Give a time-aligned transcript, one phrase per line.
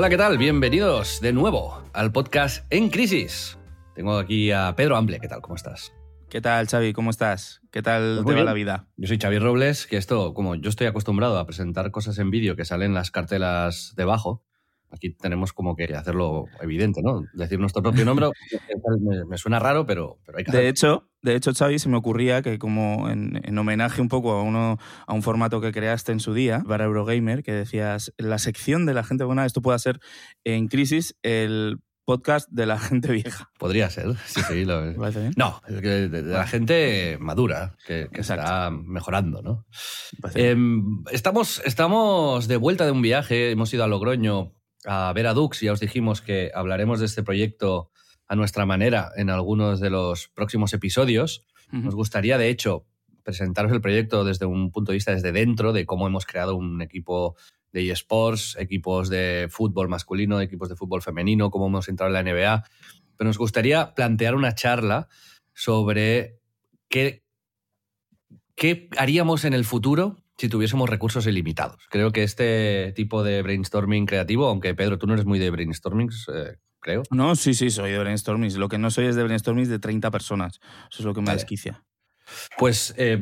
[0.00, 0.38] Hola, ¿qué tal?
[0.38, 3.58] Bienvenidos de nuevo al podcast En Crisis.
[3.96, 5.18] Tengo aquí a Pedro Amble.
[5.18, 5.40] ¿Qué tal?
[5.40, 5.92] ¿Cómo estás?
[6.30, 6.92] ¿Qué tal, Xavi?
[6.92, 7.62] ¿Cómo estás?
[7.72, 8.46] ¿Qué tal Pues te va bien.
[8.46, 8.86] la vida?
[8.96, 12.54] Yo soy Xavi Robles, que esto, como yo estoy acostumbrado a presentar cosas en vídeo
[12.54, 14.44] que salen las cartelas debajo,
[14.92, 17.24] aquí tenemos como que hacerlo evidente, ¿no?
[17.34, 18.28] Decir nuestro propio nombre
[19.00, 20.70] me, me suena raro, pero, pero hay que De hacerlo.
[20.70, 24.42] hecho, de hecho, Xavi, se me ocurría que como en, en homenaje un poco a,
[24.42, 28.86] uno, a un formato que creaste en su día para Eurogamer, que decías, la sección
[28.86, 30.00] de la gente buena, esto pueda ser
[30.44, 33.50] en crisis el podcast de la gente vieja.
[33.58, 34.64] Podría ser, sí, sí.
[34.64, 35.32] lo- ¿Te parece bien?
[35.36, 39.66] No, de, de la gente madura, que, está mejorando, ¿no?
[40.34, 44.54] Em, estamos, estamos de vuelta de un viaje, hemos ido a Logroño
[44.86, 47.90] a ver a Dux, ya os dijimos que hablaremos de este proyecto
[48.28, 51.44] a nuestra manera en algunos de los próximos episodios.
[51.72, 52.86] Nos gustaría, de hecho,
[53.24, 56.80] presentaros el proyecto desde un punto de vista desde dentro, de cómo hemos creado un
[56.80, 57.36] equipo
[57.72, 62.32] de eSports, equipos de fútbol masculino, equipos de fútbol femenino, cómo hemos entrado en la
[62.32, 62.64] NBA.
[63.16, 65.08] Pero nos gustaría plantear una charla
[65.52, 66.38] sobre
[66.88, 67.24] qué,
[68.54, 71.82] qué haríamos en el futuro si tuviésemos recursos ilimitados.
[71.90, 76.28] Creo que este tipo de brainstorming creativo, aunque Pedro, tú no eres muy de brainstormings,
[76.32, 77.02] eh, creo.
[77.10, 78.56] No, sí, sí, soy de brainstormings.
[78.56, 80.60] Lo que no soy es de brainstormings de 30 personas.
[80.90, 81.38] Eso es lo que me Vale.
[81.38, 81.84] desquicia.
[82.58, 83.18] Pues eh,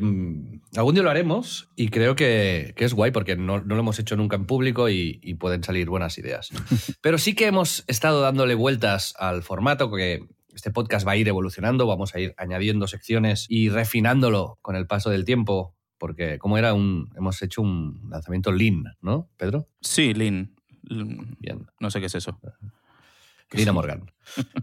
[0.75, 3.99] algún día lo haremos y creo que, que es guay porque no, no lo hemos
[3.99, 6.49] hecho nunca en público y, y pueden salir buenas ideas.
[7.01, 11.27] Pero sí que hemos estado dándole vueltas al formato que este podcast va a ir
[11.27, 16.57] evolucionando, vamos a ir añadiendo secciones y refinándolo con el paso del tiempo porque como
[16.57, 19.69] era un hemos hecho un lanzamiento lean, ¿no, Pedro?
[19.81, 20.13] Sí.
[20.13, 20.53] Lin-
[21.39, 21.65] Bien.
[21.79, 22.39] No sé qué es eso.
[23.51, 24.11] Lina Morgan.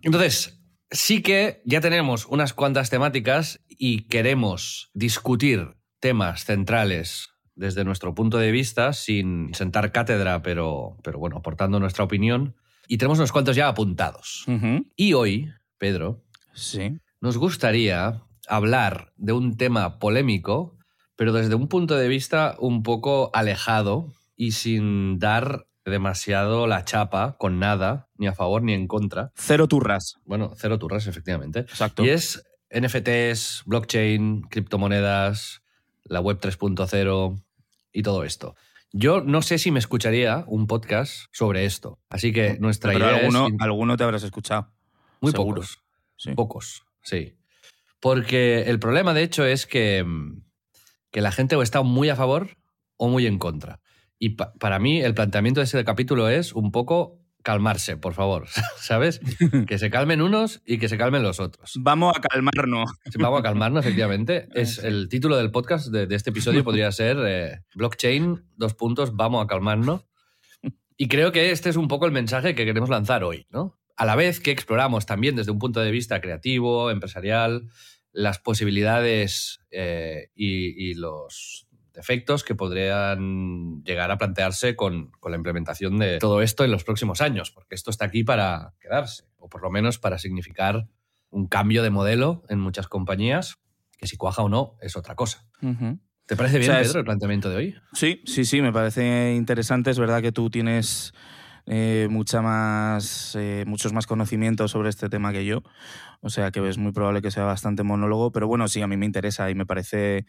[0.03, 8.15] Entonces, sí que ya tenemos unas cuantas temáticas y queremos discutir temas centrales desde nuestro
[8.15, 12.57] punto de vista, sin sentar cátedra, pero, pero bueno, aportando nuestra opinión.
[12.89, 14.45] Y tenemos unos cuantos ya apuntados.
[14.97, 16.99] Y hoy, Pedro, Sí.
[17.21, 20.77] nos gustaría hablar de un tema polémico,
[21.17, 27.37] pero desde un punto de vista un poco alejado y sin dar demasiado la chapa
[27.39, 29.33] con nada, ni a favor ni en contra.
[29.35, 30.17] Cero turras.
[30.25, 31.61] Bueno, cero turras, efectivamente.
[31.61, 32.05] Exacto.
[32.05, 35.63] Y es NFTs, blockchain, criptomonedas,
[36.05, 37.43] la web 3.0
[37.93, 38.57] y todo esto.
[38.93, 41.99] Yo no sé si me escucharía un podcast sobre esto.
[42.09, 43.55] Así que nuestra Pero idea alguno, es...
[43.59, 44.73] alguno te habrás escuchado.
[45.21, 45.63] Muy seguro.
[45.63, 45.83] pocos.
[46.17, 46.35] Sí.
[46.35, 47.37] Pocos, sí.
[48.01, 50.43] Porque el problema, de hecho, es que, mm,
[51.11, 52.57] que la gente o está muy a favor
[52.97, 53.81] o muy en contra.
[54.19, 58.47] Y pa- para mí, el planteamiento de ese capítulo es un poco calmarse, por favor.
[58.79, 59.21] ¿Sabes?
[59.69, 61.73] que se calmen unos y que se calmen los otros.
[61.81, 62.91] Vamos a calmarnos.
[63.19, 64.49] Vamos a calmarnos, efectivamente.
[64.55, 69.15] Es el título del podcast de, de este episodio podría ser eh, Blockchain, dos puntos,
[69.15, 70.07] vamos a calmarnos.
[70.97, 73.77] Y creo que este es un poco el mensaje que queremos lanzar hoy, ¿no?
[73.97, 77.69] A la vez que exploramos también desde un punto de vista creativo, empresarial,
[78.13, 85.37] las posibilidades eh, y, y los defectos que podrían llegar a plantearse con, con la
[85.37, 89.49] implementación de todo esto en los próximos años, porque esto está aquí para quedarse, o
[89.49, 90.89] por lo menos para significar
[91.31, 93.57] un cambio de modelo en muchas compañías,
[93.97, 95.47] que si cuaja o no es otra cosa.
[96.27, 97.75] ¿Te parece bien, O sea, es- Pedro, el planteamiento de hoy?
[97.93, 99.91] Sí, sí, sí, me parece interesante.
[99.91, 101.13] Es verdad que tú tienes
[101.67, 105.63] eh, mucha más, eh, muchos más conocimientos sobre este tema que yo.
[106.21, 108.97] O sea que es muy probable que sea bastante monólogo, pero bueno, sí, a mí
[108.97, 110.27] me interesa y me parece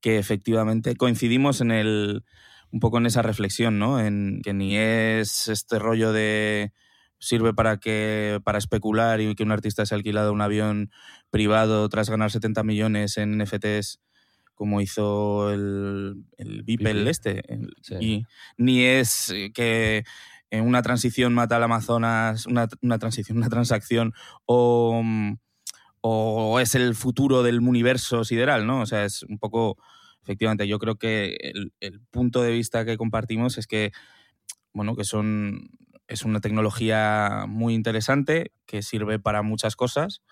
[0.00, 2.24] que efectivamente coincidimos en el
[2.70, 3.98] un poco en esa reflexión, ¿no?
[3.98, 6.72] En que ni es este rollo de
[7.18, 10.90] sirve para que para especular y que un artista se ha alquilado un avión
[11.30, 14.00] privado tras ganar 70 millones en NFTs
[14.54, 17.42] como hizo el, el Beeple este.
[17.52, 17.94] el- Sí.
[18.00, 18.26] y
[18.58, 20.04] ni es que
[20.50, 24.14] en una transición mata al Amazonas, una, una transición, una transacción,
[24.46, 25.00] o,
[26.60, 28.80] es el futuro del universo sideral, ¿no?
[28.80, 29.76] O sea, es un poco,
[30.22, 33.92] efectivamente, yo creo que el, el punto de vista que compartimos es que,
[34.72, 35.70] bueno, que son,
[36.06, 40.22] es una tecnología muy interesante, que sirve para muchas cosas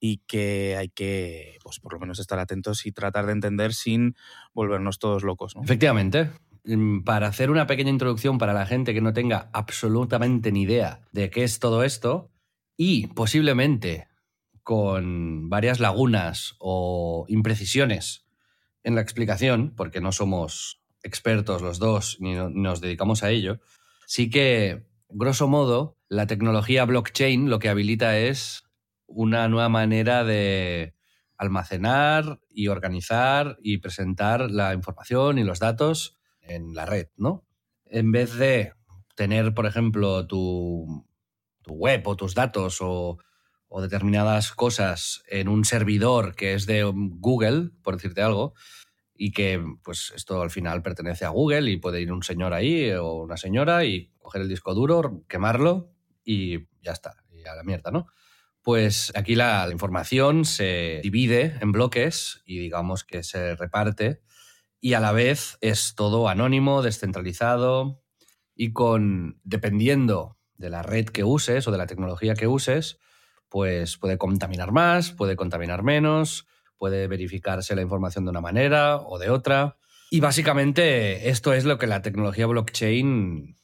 [0.00, 4.16] y que hay que, pues por lo menos estar atentos y tratar de entender sin
[4.52, 5.56] volvernos todos locos.
[5.56, 5.62] ¿no?
[5.62, 6.30] Efectivamente.
[6.64, 11.00] Mm, Para hacer una pequeña introducción para la gente que no tenga absolutamente ni idea
[11.12, 12.30] de qué es todo esto
[12.76, 14.08] y posiblemente
[14.62, 18.24] con varias lagunas o imprecisiones
[18.82, 23.60] en la explicación, porque no somos expertos los dos ni no- nos dedicamos a ello,
[24.06, 28.64] sí que, grosso modo, la tecnología blockchain lo que habilita es
[29.06, 30.94] una nueva manera de
[31.36, 36.16] almacenar y organizar y presentar la información y los datos
[36.46, 37.44] en la red, ¿no?
[37.86, 38.72] En vez de
[39.14, 41.06] tener, por ejemplo, tu,
[41.66, 43.18] web o tus datos o,
[43.80, 48.54] determinadas cosas en un servidor que es de Google, por decirte algo,
[49.16, 52.92] y que pues esto al final pertenece a Google y puede ir un señor ahí
[52.92, 55.92] o una señora y coger el disco duro, quemarlo
[56.24, 58.06] y ya está, y a la mierda, ¿no?
[58.62, 64.20] Pues aquí la información se divide en bloques y digamos que se reparte
[64.84, 68.02] y a la vez es todo anónimo, descentralizado
[68.54, 72.98] y con, dependiendo de la red que uses o de la tecnología que uses,
[73.48, 76.46] pues puede contaminar más, puede contaminar menos,
[76.76, 79.78] puede verificarse la información de una manera o de otra.
[80.10, 83.56] Y básicamente esto es lo que la tecnología blockchain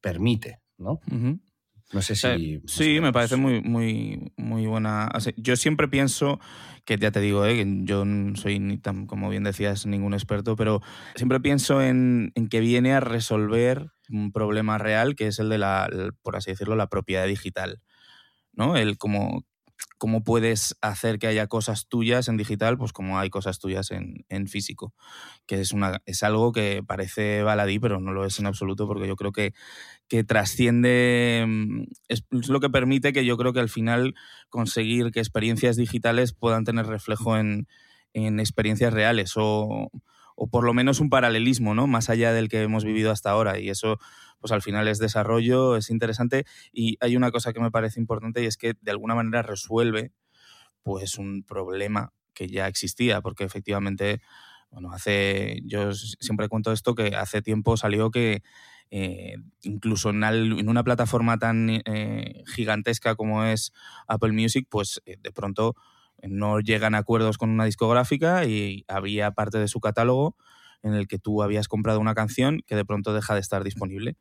[0.00, 1.00] permite, ¿no?
[1.12, 1.38] Ujú.
[1.92, 2.26] No sé si...
[2.26, 5.10] Eh, sí, me parece muy, muy, muy buena.
[5.36, 6.40] Yo siempre pienso,
[6.84, 10.14] que ya te digo, eh, que yo no soy, ni tan, como bien decías, ningún
[10.14, 10.80] experto, pero
[11.14, 15.58] siempre pienso en, en que viene a resolver un problema real, que es el de
[15.58, 15.88] la,
[16.22, 17.80] por así decirlo, la propiedad digital.
[18.54, 18.76] ¿No?
[18.76, 19.46] El cómo,
[19.98, 24.24] cómo puedes hacer que haya cosas tuyas en digital, pues como hay cosas tuyas en,
[24.28, 24.94] en físico.
[25.46, 29.08] Que es, una, es algo que parece baladí, pero no lo es en absoluto, porque
[29.08, 29.52] yo creo que
[30.08, 34.14] que trasciende, mm, es lo que permite que yo creo que al final
[34.50, 37.66] conseguir que experiencias digitales puedan tener reflejo en,
[38.12, 39.90] en experiencias reales o,
[40.36, 41.86] o por lo menos un paralelismo, ¿no?
[41.86, 43.58] Más allá del que hemos vivido hasta ahora.
[43.58, 43.98] Y eso,
[44.42, 46.44] pues al final es desarrollo, es interesante.
[46.72, 50.12] Y hay una cosa que me parece importante y es que de alguna manera resuelve
[50.82, 54.20] pues un problema que ya existía, porque efectivamente,
[54.70, 58.42] bueno, hace, yo siempre cuento esto, que hace tiempo salió que
[58.90, 63.72] eh, incluso en, una plataforma tan eh, gigantesca como es
[64.08, 65.76] Apple Music, pues eh, de pronto
[66.22, 70.36] no llegan acuerdos con una discográfica y había parte de su catálogo
[70.82, 74.16] en el que tú habías comprado una canción que de pronto deja de estar disponible.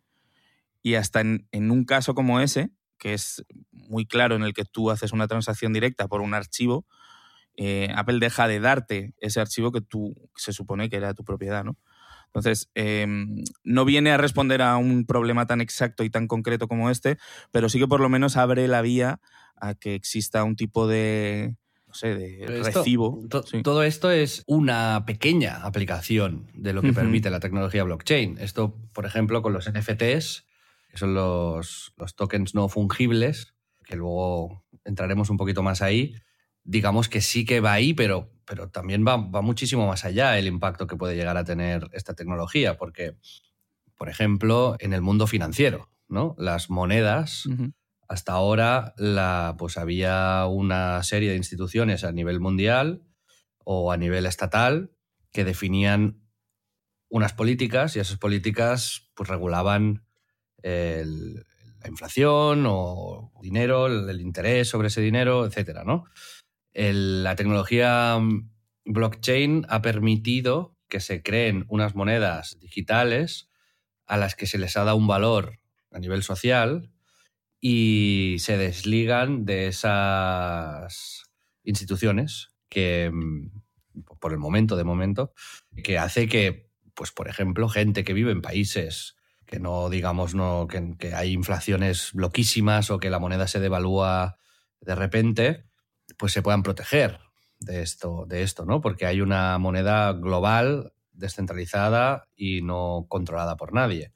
[0.83, 4.63] Y hasta en, en un caso como ese, que es muy claro en el que
[4.65, 6.85] tú haces una transacción directa por un archivo,
[7.57, 11.63] eh, Apple deja de darte ese archivo que tú se supone que era tu propiedad,
[11.63, 11.77] ¿no?
[12.27, 13.05] Entonces, eh,
[13.63, 17.17] no viene a responder a un problema tan exacto y tan concreto como este,
[17.51, 19.19] pero sí que por lo menos abre la vía
[19.57, 21.57] a que exista un tipo de,
[21.87, 23.21] no sé, de esto- recibo.
[23.29, 23.61] to- Sí.
[23.63, 28.37] Todo esto es una pequeña aplicación de lo que permite la tecnología blockchain.
[28.39, 30.45] Esto, por ejemplo, con los NFTs,
[30.91, 33.55] que son los, los tokens no fungibles,
[33.85, 36.13] que luego entraremos un poquito más ahí,
[36.63, 40.47] digamos que sí que va ahí, pero, pero también va, va muchísimo más allá el
[40.47, 43.15] impacto que puede llegar a tener esta tecnología, porque,
[43.95, 46.35] por ejemplo, en el mundo financiero, ¿no?
[46.38, 47.47] Las monedas
[48.09, 53.03] hasta ahora la, pues había una serie de instituciones a nivel mundial
[53.63, 54.91] o a nivel estatal
[55.31, 56.21] que definían
[57.07, 60.05] unas políticas y esas políticas pues regulaban
[60.63, 61.46] el-
[61.84, 66.06] la inflación o dinero, el, interés sobre ese dinero, etcétera, ¿no?
[66.74, 68.50] La tecnología mm,
[68.86, 73.50] blockchain ha permitido que se creen unas monedas digitales
[74.06, 75.60] a las que se les ha dado un valor
[75.91, 76.91] a nivel social
[77.60, 81.24] y se desligan de esas
[81.63, 83.51] instituciones que, mm,
[84.20, 85.34] por el momento, de momento,
[85.84, 89.15] que hace que, pues, por ejemplo, gente que vive en países
[89.51, 94.38] que no, digamos, no, que, hay inflaciones loquísimas o que la moneda se devalúa
[94.79, 95.65] de repente,
[96.17, 97.20] pues se puedan proteger
[97.60, 98.79] de esto, de esto, ¿no?
[98.79, 104.13] Porque hay una moneda global, descentralizada y no controlada por nadie.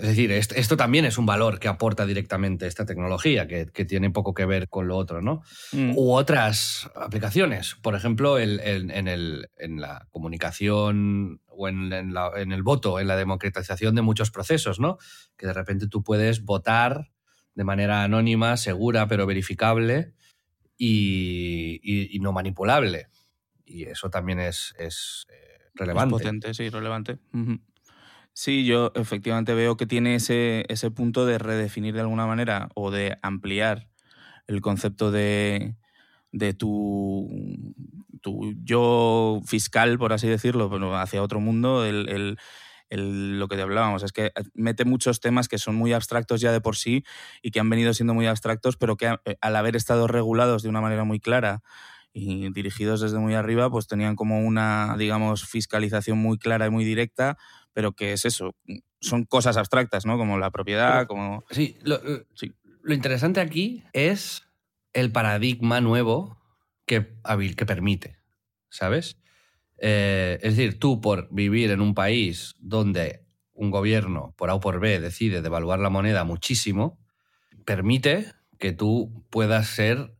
[0.00, 3.84] Es decir, est- esto también es un valor que aporta directamente esta tecnología, que, que
[3.84, 5.42] tiene poco que ver con lo otro, ¿no?
[5.72, 5.92] Mm.
[5.96, 7.76] U otras aplicaciones.
[7.82, 12.62] Por ejemplo, el- el- en, el- en la comunicación o en, en la- en el
[12.62, 14.98] voto, en la democratización de muchos procesos, ¿no?
[15.36, 17.10] Que de repente tú puedes votar
[17.54, 20.14] de manera anónima, segura, pero verificable
[20.76, 23.08] y, y- y no manipulable.
[23.64, 26.16] Y eso también es, es, eh, relevante.
[26.16, 27.18] Es potente, sí, relevante.
[27.32, 27.60] Ujú.
[28.32, 32.90] Sí, yo efectivamente veo que tiene ese, ese punto de redefinir de alguna manera o
[32.90, 33.88] de ampliar
[34.46, 35.76] el concepto de,
[36.32, 37.28] de tu,
[38.22, 42.38] tu yo fiscal, por así decirlo, pero hacia otro mundo, el, el
[42.90, 46.60] lo que te hablábamos, es que mete muchos temas que son muy abstractos ya de
[46.60, 47.04] por sí
[47.42, 50.68] y que han venido siendo muy abstractos, pero que eh, al haber estado regulados de
[50.70, 51.62] una manera muy clara
[52.12, 56.84] y dirigidos desde muy arriba, pues tenían como una, digamos, fiscalización muy clara y muy
[56.84, 57.38] directa,
[57.72, 58.54] pero que es eso,
[59.00, 60.18] son cosas abstractas, ¿no?
[60.18, 61.44] Como la propiedad, como...
[61.50, 62.00] Sí lo,
[62.34, 64.42] sí, lo interesante aquí es
[64.92, 66.38] el paradigma nuevo
[66.86, 67.14] que,
[67.56, 68.18] que permite,
[68.68, 69.16] ¿sabes?
[69.78, 74.60] Eh, es decir, tú por vivir en un país donde un gobierno, por A o
[74.60, 76.98] por B, decide devaluar la moneda muchísimo,
[77.64, 80.14] permite que tú puedas ser,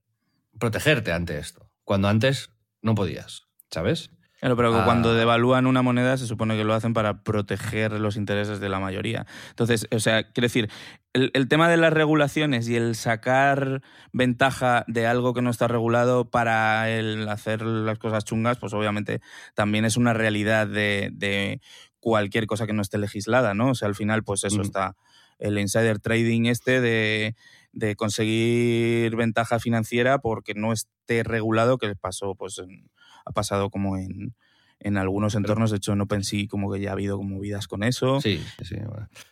[0.59, 2.51] protegerte ante esto, cuando antes
[2.83, 4.11] no podías, ¿sabes?
[4.41, 5.15] Claro, pero cuando ah.
[5.15, 9.27] devalúan una moneda se supone que lo hacen para proteger los intereses de la mayoría.
[9.51, 10.71] Entonces, o sea, quiero decir,
[11.13, 13.83] el, tema de las regulaciones y el sacar
[14.13, 19.21] ventaja de algo que no está regulado para el hacer las cosas chungas, pues obviamente
[19.55, 21.61] también es una realidad de,
[21.99, 23.73] cualquier cosa que no esté legislada, ¿no?
[23.73, 24.97] O sea, al final, pues eso está
[25.39, 27.35] el insider trading este de,
[27.73, 32.89] de, conseguir ventaja financiera porque no esté regulado, que pasó pues en
[33.25, 34.35] ha pasado como en,
[34.81, 35.71] en algunos entornos.
[35.71, 38.21] De hecho, no pensé como que ya ha habido como vidas con eso.
[38.21, 38.77] Sí, sí.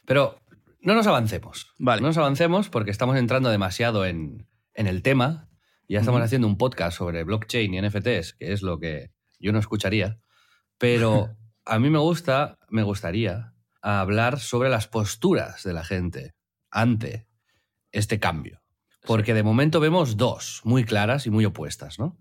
[0.05, 0.39] Pero
[0.81, 1.73] no nos avancemos.
[1.79, 2.01] Vale.
[2.01, 5.49] No nos avancemos porque estamos entrando demasiado en, en el tema.
[5.89, 9.59] Ya estamos haciendo un podcast sobre blockchain y NFTs, que es lo que yo no
[9.59, 10.21] escucharía.
[10.77, 16.35] Pero a mí me gusta, me gustaría hablar sobre las posturas de la gente
[16.71, 17.27] ante
[17.91, 18.63] este cambio.
[19.07, 22.19] Porque de momento vemos dos muy claras y muy opuestas, ¿no?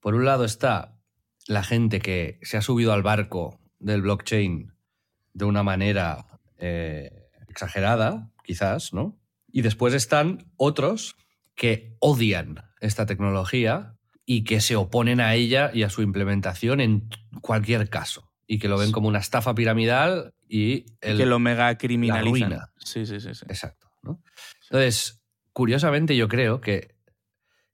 [0.00, 0.98] Por un lado está
[1.46, 4.72] la gente que se ha subido al barco del blockchain
[5.32, 9.18] de una manera eh, exagerada, quizás, ¿no?
[9.52, 11.16] Y después están otros
[11.54, 13.94] que odian esta tecnología
[14.26, 17.08] y que se oponen a ella y a su implementación en
[17.40, 18.30] cualquier caso.
[18.46, 22.60] Y que lo ven como una estafa piramidal y, el, que lo mega criminalizan.
[22.78, 23.88] Sí, sí, sí, Exacto.
[24.70, 25.22] Entonces,
[25.52, 26.93] curiosamente yo creo que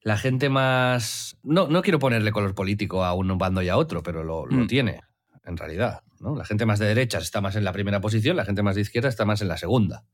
[0.03, 1.37] la gente más...
[1.43, 4.67] No, no quiero ponerle color político a un bando y a otro, pero lo, mm.
[4.67, 5.01] tiene,
[5.45, 6.03] en realidad.
[6.21, 6.35] ¿no?
[6.35, 8.83] La gente más de derechas está más en la primera posición, la gente más de
[8.83, 10.05] izquierda está más en la segunda.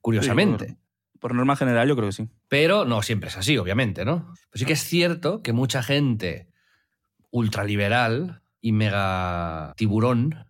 [0.00, 0.78] Curiosamente.
[1.18, 2.28] por, norma general, yo creo que sí.
[2.48, 4.32] Pero no siempre es así, obviamente, ¿no?
[4.50, 6.48] Pero sí que es cierto que mucha gente
[7.30, 10.46] ultraliberal y mega tiburón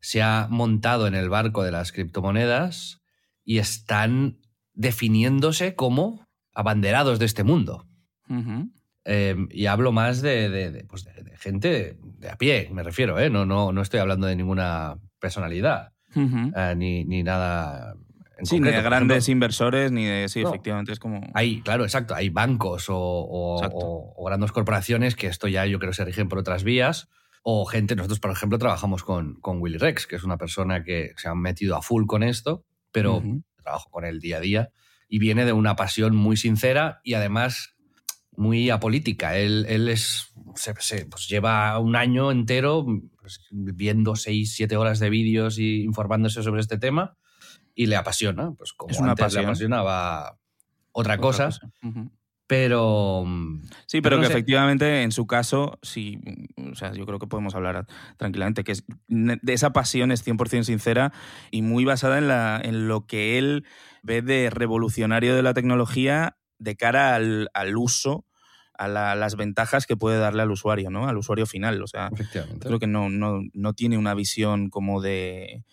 [0.00, 3.00] se ha montado en el barco de las criptomonedas
[3.44, 4.40] y están
[4.72, 7.86] definiéndose como abanderados de este mundo.
[9.04, 13.30] Em, y hablo más de, pues de, gente de a pie, me refiero, ¿eh?
[13.30, 17.94] no, no, no estoy hablando de ninguna personalidad eh, ni, ni, nada.
[18.42, 20.28] sí, ni de grandes inversores, ni de.
[20.28, 21.20] Sí, efectivamente, es como.
[21.34, 22.14] Hay, claro, exacto.
[22.14, 26.64] Hay bancos o, o, grandes corporaciones que esto ya yo creo se rigen por otras
[26.64, 27.08] vías.
[27.42, 31.12] O gente, nosotros, por ejemplo, trabajamos con, con Willy Rex, que es una persona que
[31.16, 33.22] se ha metido a full con esto, pero
[33.62, 34.70] trabajo con él día a día
[35.08, 37.76] y viene de una pasión muy sincera y además
[38.36, 39.36] muy apolítica.
[39.36, 42.86] Él, él es, se, pues lleva un año entero
[43.20, 47.16] pues, viendo seis, siete horas de vídeos y informándose sobre este tema
[47.74, 48.52] y le apasiona.
[48.52, 50.38] Pues como es una antes le apasionaba
[50.92, 51.50] otra cosa.
[52.46, 53.24] Pero.
[53.86, 56.18] Sí, pero que efectivamente en su caso, sí,
[56.56, 58.74] o sea, yo creo que podemos hablar tranquilamente, que
[59.06, 61.12] de esa pasión es 100% sincera
[61.52, 63.64] y muy basada en, la, en lo que él
[64.02, 68.24] ve de revolucionario de la tecnología de cara al, uso,
[68.78, 71.08] a las ventajas que puede darle al usuario, ¿no?
[71.08, 71.82] Al usuario final.
[71.82, 72.10] O sea,
[72.60, 75.64] creo que no, no, tiene una visión como de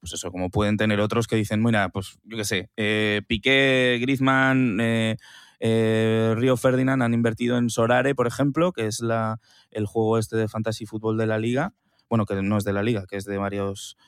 [0.00, 3.98] pues eso, como pueden tener otros que dicen, mira, pues yo qué sé, eh, Piqué,
[4.00, 5.18] Griezmann, eh,
[5.60, 10.38] eh, Río Ferdinand han invertido en Sorare, por ejemplo, que es la, el juego este
[10.38, 11.74] de fantasy fútbol de la liga.
[12.08, 13.98] Bueno, que no es de la liga, que es de varios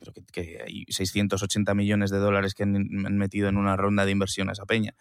[0.00, 4.48] creo que, hay 680 millones de dólares que han, metido en una ronda de inversión
[4.48, 4.94] a esa peña.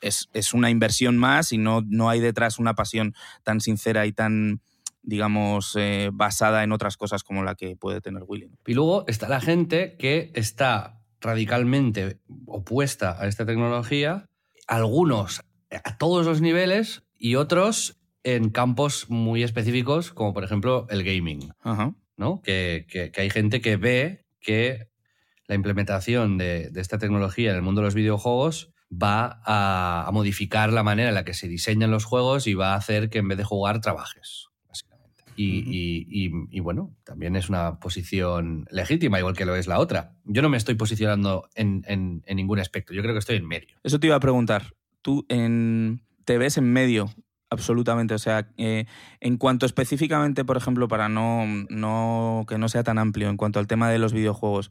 [0.00, 4.12] Es, es, una inversión más y no, no hay detrás una pasión tan sincera y
[4.12, 4.60] tan
[5.06, 8.50] digamos, eh, basada en otras cosas como la que puede tener Willy.
[8.66, 14.26] Y luego está la gente que está radicalmente opuesta a esta tecnología,
[14.66, 21.04] algunos a todos los niveles y otros en campos muy específicos, como por ejemplo el
[21.04, 21.52] gaming.
[21.60, 21.94] Ajá.
[22.16, 22.40] ¿No?
[22.42, 24.88] Que, hay gente que ve que
[25.46, 30.82] la implementación de, esta tecnología en el mundo de los videojuegos va a, modificar la
[30.82, 33.38] manera en la que se diseñan los juegos y va a hacer que en vez
[33.38, 35.22] de jugar trabajes, básicamente.
[35.36, 40.16] Y, bueno, también es una posición legítima, igual que lo es la otra.
[40.24, 43.76] Yo no me estoy posicionando en, en, ningún aspecto, yo creo que estoy en medio.
[43.82, 44.74] Eso te iba a preguntar.
[45.02, 47.10] ¿Tú en, te ves en medio
[47.50, 48.14] absolutamente.
[48.14, 48.86] O sea, eh,
[49.20, 53.58] en cuanto específicamente, por ejemplo, para no, no que no sea tan amplio, en cuanto
[53.58, 54.70] al tema de los videojuegos,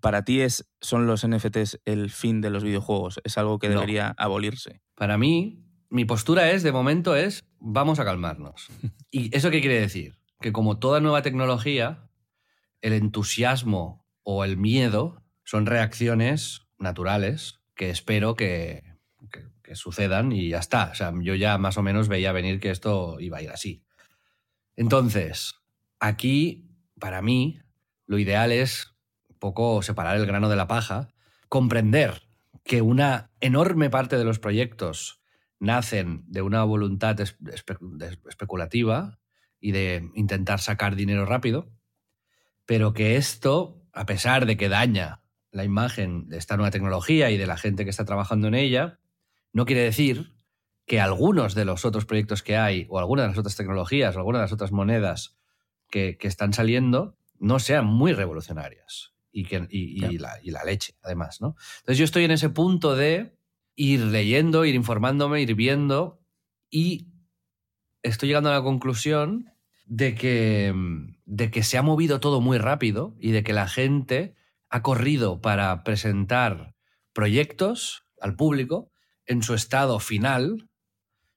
[0.00, 3.20] ¿para ti es, son los NFTs el fin de los videojuegos?
[3.24, 3.74] ¿Es algo que No.
[3.74, 4.80] debería abolirse?
[4.94, 8.68] Para mí, mi postura es, de momento, es vamos a calmarnos.
[9.10, 10.18] ¿Y eso qué quiere decir?
[10.40, 12.08] Que como toda nueva tecnología,
[12.80, 18.82] el entusiasmo o el miedo son reacciones naturales que espero que,
[19.68, 20.90] que- sucedan y ya está.
[20.92, 23.82] O sea, yo ya más o menos veía venir que esto iba a ir así.
[24.76, 25.54] Entonces,
[26.00, 27.60] aquí, para mí,
[28.06, 28.94] lo ideal es
[29.28, 31.08] un poco separar el grano de la paja,
[31.48, 32.22] comprender
[32.64, 35.20] que una enorme parte de los proyectos
[35.58, 39.18] nacen de una voluntad especulativa
[39.60, 41.70] y de intentar sacar dinero rápido,
[42.64, 47.38] pero que esto, a pesar de que daña la imagen de esta nueva tecnología y
[47.38, 49.00] de la gente que está trabajando en ella,
[49.58, 50.36] no quiere decir
[50.86, 54.20] que algunos de los otros proyectos que hay, o algunas de las otras tecnologías, o
[54.20, 55.36] algunas de las otras monedas
[55.90, 59.14] que, que están saliendo, no sean muy revolucionarias.
[59.32, 60.20] Y, que, y, y Ya.
[60.20, 61.56] la, y la leche, además, ¿no?
[61.80, 63.36] Entonces yo estoy en ese punto de
[63.74, 66.20] ir leyendo, ir informándome, ir viendo,
[66.70, 67.08] y
[68.04, 69.52] estoy llegando a la conclusión
[69.86, 70.72] de que,
[71.26, 74.36] de que se ha movido todo muy rápido y de que la gente
[74.70, 76.76] ha corrido para presentar
[77.12, 78.92] proyectos al público
[79.28, 80.68] en su estado final.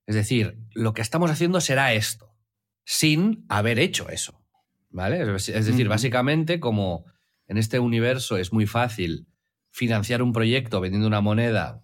[0.07, 2.35] Es decir, lo que estamos haciendo será esto,
[2.83, 4.41] sin haber hecho eso.
[4.89, 5.21] ¿Vale?
[5.35, 7.05] Es es decir, básicamente, como
[7.47, 9.27] en este universo es muy fácil
[9.69, 11.83] financiar un proyecto vendiendo una moneda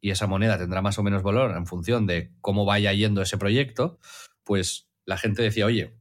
[0.00, 3.36] y esa moneda tendrá más o menos valor en función de cómo vaya yendo ese
[3.36, 3.98] proyecto,
[4.44, 5.98] pues la gente decía, oye,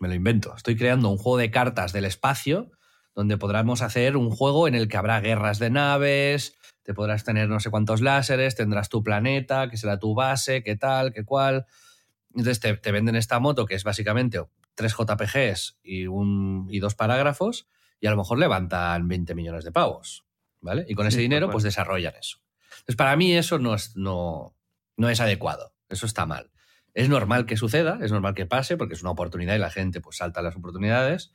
[0.00, 2.70] me lo invento, estoy creando un juego de cartas del espacio
[3.14, 7.48] donde podremos hacer un juego en el que habrá guerras de naves, te podrás tener
[7.48, 11.66] no sé cuántos láseres, tendrás tu planeta, que será tu base, qué tal, qué cual.
[12.30, 14.40] Entonces te, te venden esta moto que es básicamente
[14.74, 17.68] tres JPGs y, un, y dos parágrafos
[18.00, 20.24] y a lo mejor levantan 20 millones de pavos.
[20.60, 20.84] ¿Vale?
[20.88, 22.38] Y con ese Sí, dinero pues desarrollan eso.
[22.70, 24.56] Entonces para mí eso no es, no,
[24.96, 26.50] no es adecuado, eso está mal.
[26.94, 30.00] Es normal que suceda, es normal que pase porque es una oportunidad y la gente
[30.00, 31.32] pues salta las oportunidades,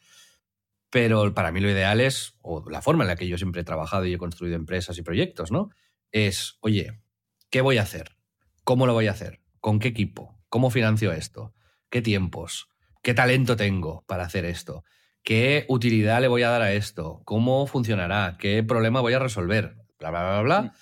[0.97, 3.63] pero para mí lo ideal es, o la forma en la que yo siempre he
[3.63, 5.69] trabajado y he construido empresas y proyectos, ¿no?
[6.11, 7.03] Es, oye,
[7.51, 8.17] ¿qué voy a hacer?
[8.63, 9.39] ¿Cómo lo voy a hacer?
[9.59, 10.41] ¿Con qué equipo?
[10.49, 11.53] ¿Cómo financio esto?
[11.91, 12.69] ¿Qué tiempos?
[13.03, 14.85] ¿Qué talento tengo para hacer esto?
[15.21, 17.21] ¿Qué utilidad le voy a dar a esto?
[17.25, 18.35] ¿Cómo funcionará?
[18.39, 19.75] ¿Qué problema voy a resolver?
[19.99, 20.73] Bla, bla, bla, bla.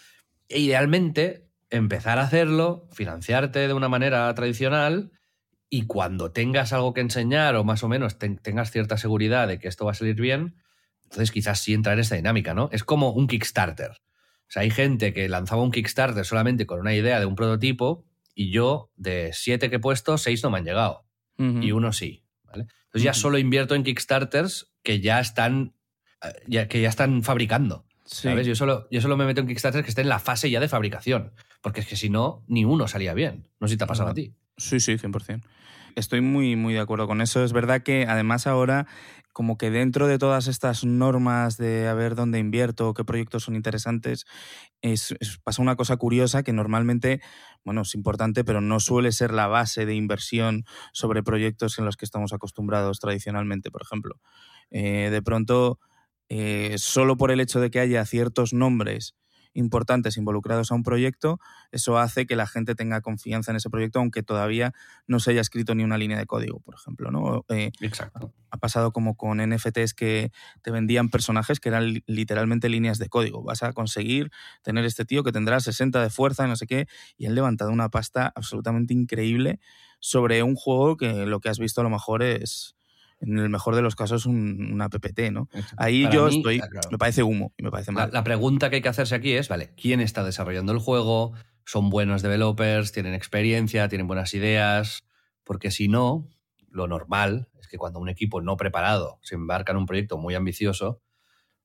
[0.48, 5.12] E idealmente, empezar a hacerlo, financiarte de una manera tradicional
[5.70, 9.60] y cuando tengas algo que enseñar o más o menos ten- tengas cierta seguridad de
[9.60, 10.56] que esto va a salir bien,
[11.04, 12.70] entonces quizás sí entrar en esta dinámica, ¿no?
[12.72, 13.92] Es como un Kickstarter.
[13.92, 18.06] O sea, hay gente que lanzaba un Kickstarter solamente con una idea de un prototipo
[18.36, 21.06] y yo, de siete que he puesto, seis no me han llegado
[21.64, 22.24] y uno sí.
[22.44, 22.64] ¿vale?
[22.86, 25.74] Entonces ya solo invierto en Kickstarters que ya están,
[26.24, 27.86] eh, ya, que ya están fabricando.
[28.06, 28.28] Sí.
[28.30, 28.46] ¿sabes?
[28.46, 30.68] Yo, solo, yo solo me meto en Kickstarters que estén en la fase ya de
[30.70, 31.34] fabricación.
[31.62, 33.48] Porque es que si no, ni uno salía bien.
[33.60, 34.36] No sé si te ha pasado a ti.
[34.58, 35.48] Sí, sí, 100%.
[35.96, 37.44] Estoy muy, muy de acuerdo con eso.
[37.44, 38.88] Es verdad que además ahora,
[39.34, 43.56] como que dentro de todas estas normas de a ver dónde invierto, qué proyectos son
[43.56, 44.26] interesantes,
[44.82, 47.22] es, es- pasa una cosa curiosa que normalmente,
[47.66, 51.98] bueno, es importante, pero no suele ser la base de inversión sobre proyectos en los
[51.98, 54.20] que estamos acostumbrados tradicionalmente, por ejemplo.
[54.72, 55.80] Eh, de pronto,
[56.30, 59.16] eh, solo por el hecho de que haya ciertos nombres
[59.56, 61.40] importantes involucrados a un proyecto,
[61.72, 64.74] eso hace que la gente tenga confianza en ese proyecto, aunque todavía
[65.08, 67.10] no se haya escrito ni una línea de código, por ejemplo.
[67.10, 67.44] ¿no?
[67.50, 68.34] Eh, Exacto.
[68.52, 73.10] ha pasado como con NFTs que te vendían personajes que eran li- literalmente líneas de
[73.10, 73.42] código.
[73.44, 74.30] Vas a conseguir
[74.62, 76.88] tener este tío que tendrá 60 de fuerza y no sé qué,
[77.18, 79.60] y han levantado una pasta absolutamente increíble
[80.00, 82.76] sobre un juego que lo que has visto a lo mejor es,
[83.26, 85.50] en el mejor de los casos, un, una PPT, ¿no?
[85.78, 86.90] Ahí Para yo mí, estoy, claro.
[86.92, 88.10] me parece humo y me parece La, mal.
[88.14, 91.34] la pregunta que hay que hacerse aquí es, vale, ¿quién está desarrollando el juego?
[91.66, 92.92] ¿Son buenos developers?
[92.92, 93.88] ¿Tienen experiencia?
[93.90, 95.04] ¿Tienen buenas ideas?
[95.44, 96.30] Porque si no,
[96.70, 100.36] lo normal es que cuando un equipo no preparado se embarca en un proyecto muy
[100.36, 101.02] ambicioso,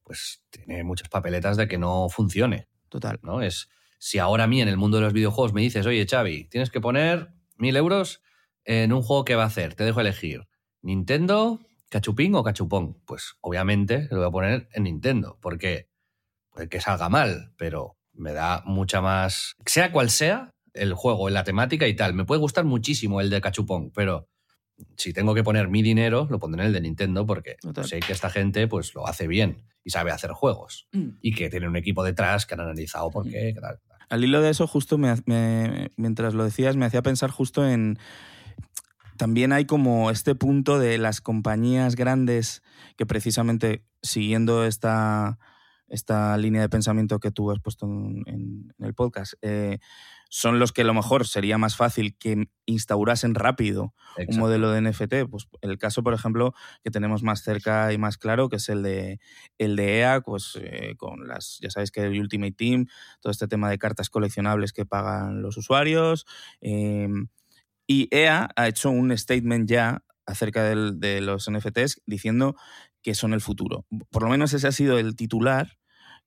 [0.04, 2.68] pues tiene muchas papeletas de que no funcione.
[2.88, 3.18] Total.
[3.22, 3.42] ¿no?
[3.42, 3.68] Es
[3.98, 6.70] si ahora a mí en el mundo de los videojuegos me dices, oye, Xavi, tienes
[6.70, 8.22] que poner mil euros
[8.64, 10.48] en un juego que va a hacer, te dejo elegir.
[10.82, 12.96] Nintendo, cachupín o cachupón.
[13.06, 15.88] Pues obviamente lo voy a poner en Nintendo, porque
[16.50, 19.54] puede que salga mal, pero me da mucha más.
[19.66, 22.14] Sea cual sea el juego, la temática y tal.
[22.14, 24.28] Me puede gustar muchísimo el de cachupón, pero
[24.96, 27.84] si tengo que poner mi dinero, lo pondré en el de Nintendo porque Total.
[27.84, 31.08] sé que esta gente pues lo hace bien y sabe hacer juegos Mm.
[31.20, 33.52] y que tiene un equipo detrás que han analizado por qué.
[33.54, 33.78] qué tal.
[34.08, 34.98] al hilo de eso, justo
[35.96, 37.98] mientras lo decías, me hacía pensar justo en...
[39.20, 42.62] También hay como este punto de las compañías grandes
[42.96, 45.38] que precisamente siguiendo esta,
[45.88, 49.78] esta línea de pensamiento que tú has puesto en, el podcast, eh,
[50.30, 53.92] son los que a lo mejor sería más fácil que instaurasen rápido
[54.26, 55.28] un modelo de NFT.
[55.30, 58.82] Pues el caso, por ejemplo, que tenemos más cerca y más claro, que es el
[58.82, 59.20] de,
[59.58, 62.86] el de EA, pues eh, con las, ya sabéis que el Ultimate Team,
[63.20, 66.24] todo este tema de cartas coleccionables que pagan los usuarios.
[66.62, 67.28] Em,
[67.90, 72.54] y EA ha hecho un statement ya acerca de los NFTs diciendo
[73.02, 73.84] que son el futuro.
[74.10, 75.76] Por lo menos ese ha sido el titular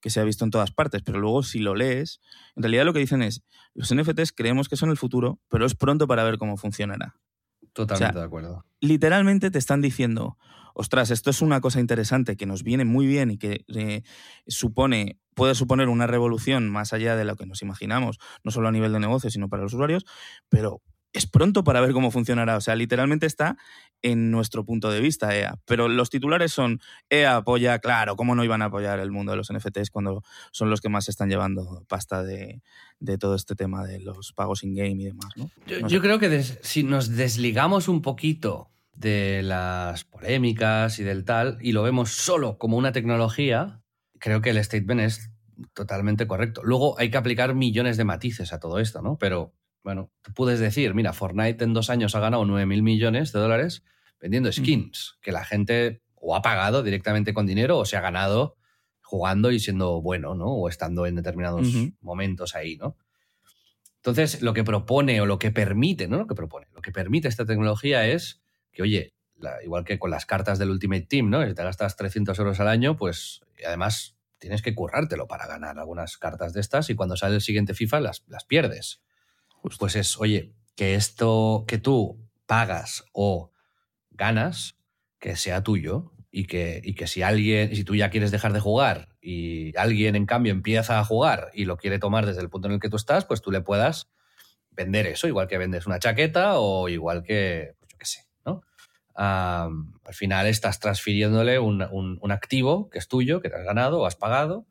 [0.01, 2.19] que se ha visto en todas partes, pero luego si lo lees,
[2.57, 3.43] en realidad lo que dicen es,
[3.75, 7.15] los NFTs creemos que son el futuro, pero es pronto para ver cómo funcionará.
[7.71, 8.65] Totalmente de acuerdo.
[8.81, 10.37] Literalmente te están diciendo,
[10.73, 14.03] ostras, esto es una cosa interesante que nos viene muy bien y que eh,
[14.47, 18.73] supone, puede suponer una revolución más allá de lo que nos imaginamos, no solo a
[18.73, 20.05] nivel de negocio, sino para los usuarios,
[20.49, 20.81] pero
[21.13, 22.57] es pronto para ver cómo funcionará.
[22.57, 23.57] O sea, literalmente está
[24.01, 25.59] en nuestro punto de vista EA.
[25.65, 29.37] Pero los titulares son EA apoya, claro, ¿cómo no iban a apoyar el mundo de
[29.37, 32.61] los NFTs cuando son los que más están llevando pasta de,
[33.19, 35.29] todo este tema de los pagos in-game y demás?
[35.35, 35.49] ¿no?
[35.87, 41.71] Yo, creo que si nos desligamos un poquito de las polémicas y del tal y
[41.71, 43.81] lo vemos solo como una tecnología,
[44.19, 45.31] creo que el statement es
[45.73, 46.61] totalmente correcto.
[46.63, 49.17] Luego hay que aplicar millones de matices a todo esto, ¿no?
[49.17, 53.33] Pero bueno, tú puedes decir, mira, Fortnite en dos años ha ganado 9 mil millones
[53.33, 53.83] de dólares
[54.19, 58.55] vendiendo skins, que la gente o ha pagado directamente con dinero o se ha ganado
[59.01, 60.47] jugando y siendo bueno, ¿no?
[60.47, 61.67] O estando en determinados
[61.99, 62.97] momentos ahí, ¿no?
[63.97, 67.27] Entonces, lo que propone o lo que permite, no lo que propone, lo que permite
[67.27, 68.41] esta tecnología es
[68.71, 69.13] que, oye,
[69.63, 71.45] igual que con las cartas del Ultimate Team, ¿no?
[71.45, 76.17] Si te gastas 300 euros al año, pues además tienes que currártelo para ganar algunas
[76.17, 79.01] cartas de estas y cuando sale el siguiente FIFA las, las pierdes
[79.79, 83.51] pues es, oye, que esto que tú pagas o
[84.11, 84.77] ganas,
[85.19, 88.59] que sea tuyo y que, y que si alguien, si tú ya quieres dejar de
[88.59, 92.67] jugar y alguien en cambio empieza a jugar y lo quiere tomar desde el punto
[92.67, 94.09] en el que tú estás, pues tú le puedas
[94.71, 98.61] vender eso, igual que vendes una chaqueta o igual que, pues yo qué sé, ¿no?
[99.15, 104.05] al final estás transfiriéndole un, un, activo que es tuyo, que te has ganado o
[104.07, 104.65] has pagado,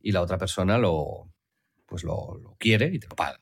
[0.00, 1.28] y la otra persona lo,
[1.86, 3.38] pues lo, lo quiere y te lo paga.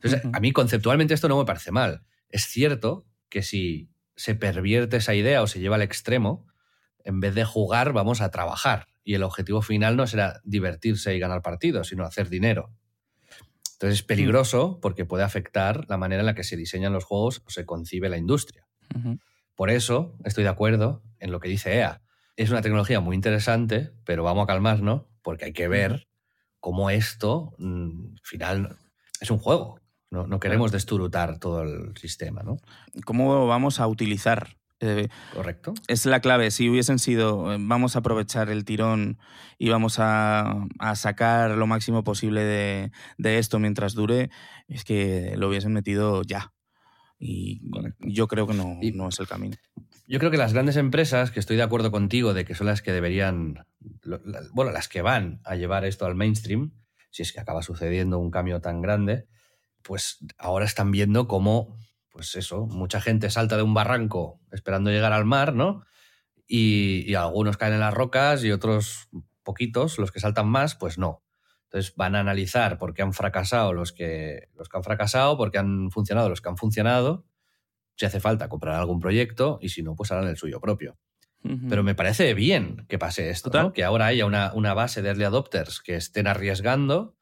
[0.00, 2.02] Entonces, a mí conceptualmente esto no me parece mal.
[2.28, 6.46] Es cierto que si se pervierte esa idea o se lleva al extremo,
[7.04, 11.18] en vez de jugar vamos a trabajar y el objetivo final no será divertirse y
[11.18, 12.70] ganar partidos, sino hacer dinero.
[13.72, 17.42] Entonces es peligroso porque puede afectar la manera en la que se diseñan los juegos
[17.46, 18.66] o se concibe la industria.
[19.54, 22.02] Por eso estoy de acuerdo en lo que dice EA.
[22.36, 26.08] Es una tecnología muy interesante, pero vamos a calmarnos porque hay que ver
[26.60, 28.76] cómo esto, mm, al final,
[29.20, 29.80] es un juego.
[30.10, 32.56] No, queremos desturutar todo el sistema, ¿no?
[33.04, 34.56] ¿Cómo vamos a utilizar?
[34.80, 35.74] Eh, Correcto.
[35.86, 36.50] Es la clave.
[36.50, 39.18] Si hubiesen sido, eh, vamos a aprovechar el tirón
[39.58, 42.44] y vamos a, sacar lo máximo posible
[43.18, 44.30] de, esto mientras dure,
[44.68, 46.52] es que lo hubiesen metido ya.
[47.18, 47.60] Y
[47.98, 49.56] yo creo que no, no es el camino.
[50.06, 52.80] Yo creo que las grandes empresas, que estoy de acuerdo contigo de que son las
[52.80, 53.66] que deberían,
[54.52, 56.72] bueno, las que van a llevar esto al mainstream,
[57.10, 59.26] si es que acaba sucediendo un cambio tan grande,
[59.82, 61.76] pues ahora están viendo cómo,
[62.10, 65.84] pues eso, mucha gente salta de un barranco esperando llegar al mar, ¿no?
[66.46, 69.08] Y, algunos caen en las rocas y otros
[69.42, 71.22] poquitos, los que saltan más, pues no.
[71.64, 75.50] Entonces van a analizar por qué han fracasado los que, los que han fracasado, por
[75.50, 77.26] qué han funcionado los que han funcionado,
[77.96, 80.98] si hace falta comprar algún proyecto y si no, pues harán el suyo propio.
[81.68, 83.72] Pero me parece bien que pase esto, ¿no?
[83.72, 87.16] que ahora haya una, una, base de early adopters que estén arriesgando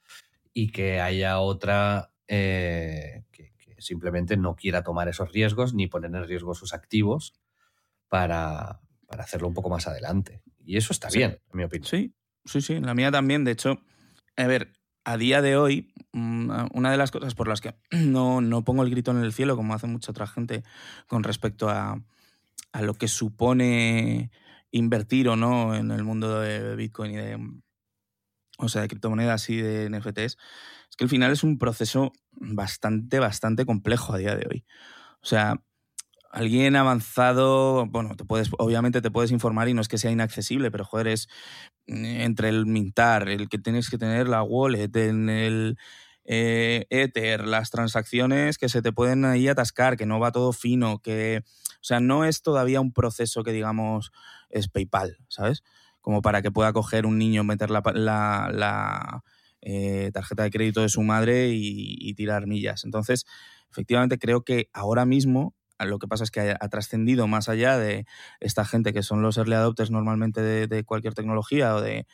[0.55, 6.27] y que haya otra eh, que, simplemente no quiera tomar esos riesgos ni poner en
[6.27, 7.35] riesgo sus activos
[8.09, 8.81] para,
[9.19, 10.43] hacerlo un poco más adelante.
[10.65, 11.87] Y eso está bien, en mi opinión.
[11.87, 12.15] Sí,
[12.47, 13.45] sí, sí, la mía también.
[13.45, 13.79] De hecho,
[14.37, 14.73] a ver,
[15.05, 18.83] a día de hoy, mm, una de las cosas por las que no, no pongo
[18.83, 20.65] el grito en el cielo, como hace mucha otra gente,
[21.07, 22.03] con respecto a,
[22.73, 24.31] a lo que supone
[24.71, 27.39] invertir o no en el mundo de Bitcoin y de,
[28.59, 30.37] o sea, de criptomonedas y de NFTs,
[30.97, 34.65] que al final es un proceso bastante, bastante complejo a día de hoy.
[35.23, 35.61] O sea,
[36.31, 40.71] alguien avanzado, bueno, te puedes, obviamente te puedes informar y no es que sea inaccesible,
[40.71, 41.29] pero joder, es
[41.87, 45.79] mm, entre el mintar, el que tienes que tener la wallet, en el
[46.25, 50.99] eh, Ether, las transacciones que se te pueden ahí atascar, que no va todo fino,
[51.01, 54.13] que, o sea, no es todavía un proceso que digamos
[54.51, 55.63] es PayPal, ¿sabes?
[56.01, 57.83] Como para que pueda coger un niño, meter la,
[58.53, 59.23] la
[59.63, 62.85] eh, tarjeta de crédito de su madre y, tirar millas.
[62.85, 63.27] Entonces,
[63.71, 68.07] efectivamente, creo que ahora mismo lo que pasa es que ha, trascendido más allá de
[68.41, 72.07] esta gente que son los early adopters normalmente de, cualquier tecnología o de,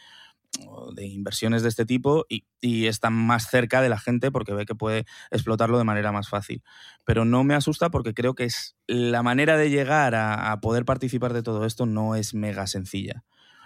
[0.94, 4.66] de inversiones de este tipo y, y, están más cerca de la gente porque ve
[4.66, 6.62] que puede explotarlo de manera más fácil.
[7.04, 11.32] Pero no me asusta porque creo que es la manera de llegar a poder participar
[11.32, 13.24] de todo esto no es mega sencilla.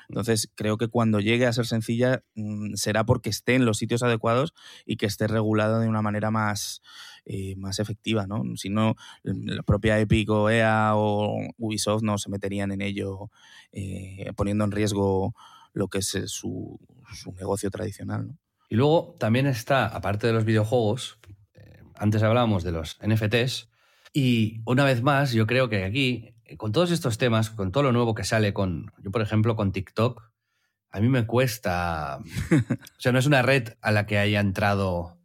[0.08, 4.02] Entonces, creo que cuando llegue a ser sencilla mm, será porque esté en los sitios
[4.02, 6.82] adecuados y que esté regulado de una manera más,
[7.24, 8.42] eh, más efectiva, ¿no?
[8.56, 13.30] Si no, la propia Epic o EA o Ubisoft no se meterían en ello
[13.72, 15.34] eh, poniendo en riesgo
[15.72, 16.78] lo que es eh, su,
[17.38, 18.36] negocio tradicional,
[18.68, 21.18] Y luego también está, aparte de los videojuegos,
[21.94, 23.68] antes hablábamos de los NFTs,
[24.12, 27.92] y una vez más, yo creo que aquí con todos estos temas, con todo lo
[27.92, 30.22] nuevo que sale con, yo por ejemplo, con TikTok,
[30.90, 35.18] a mí me cuesta, o sea, no es una red a la que haya entrado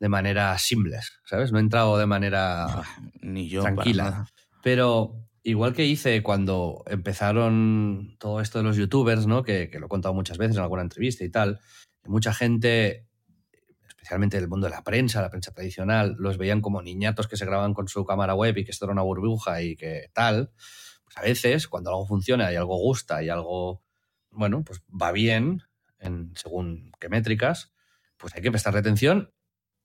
[0.00, 1.52] de manera simple, ¿sabes?
[1.52, 2.82] No he entrado de manera
[3.20, 4.26] Ni yo, tranquila.
[4.62, 9.42] Pero igual que hice cuando empezaron todo esto de los youtubers, ¿no?
[9.42, 11.58] Que, que, lo he contado muchas veces en alguna entrevista y tal,
[12.04, 13.07] mucha gente
[13.98, 17.44] especialmente del mundo de la prensa, la prensa tradicional, los veían como niñatos que se
[17.44, 20.52] graban con su cámara web y que esto era una burbuja y que tal.
[21.04, 23.82] Pues a veces, cuando algo funciona y algo gusta y algo,
[24.30, 25.64] bueno, pues va bien,
[25.98, 27.72] en, según qué métricas,
[28.16, 29.32] pues hay que prestarle atención.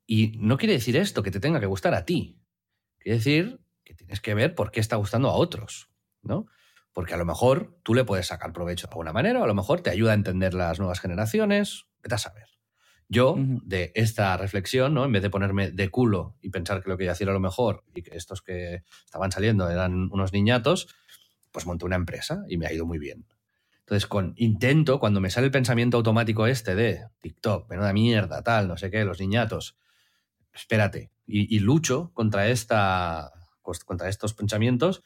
[0.05, 2.39] Y no quiere decir esto que te tenga que gustar a ti.
[2.99, 5.89] Quiere decir que tienes que ver por qué está gustando a otros,
[6.21, 6.45] ¿no?
[6.93, 9.55] Porque a lo mejor tú le puedes sacar provecho de alguna manera, o a lo
[9.55, 12.52] mejor te ayuda a entender las nuevas generaciones, vete a saber.
[13.09, 15.05] Yo, de esta reflexión, ¿no?
[15.05, 17.39] en vez de ponerme de culo y pensar que lo que yo hacía era lo
[17.39, 20.87] mejor y que estos que estaban saliendo eran unos niñatos,
[21.51, 23.25] pues monté una empresa y me ha ido muy bien.
[23.79, 28.67] Entonces, con intento, cuando me sale el pensamiento automático este de TikTok, menuda mierda, tal,
[28.67, 29.77] no sé qué, los niñatos,
[30.53, 35.03] espérate, y, y lucho contra, esta, pues, contra estos pensamientos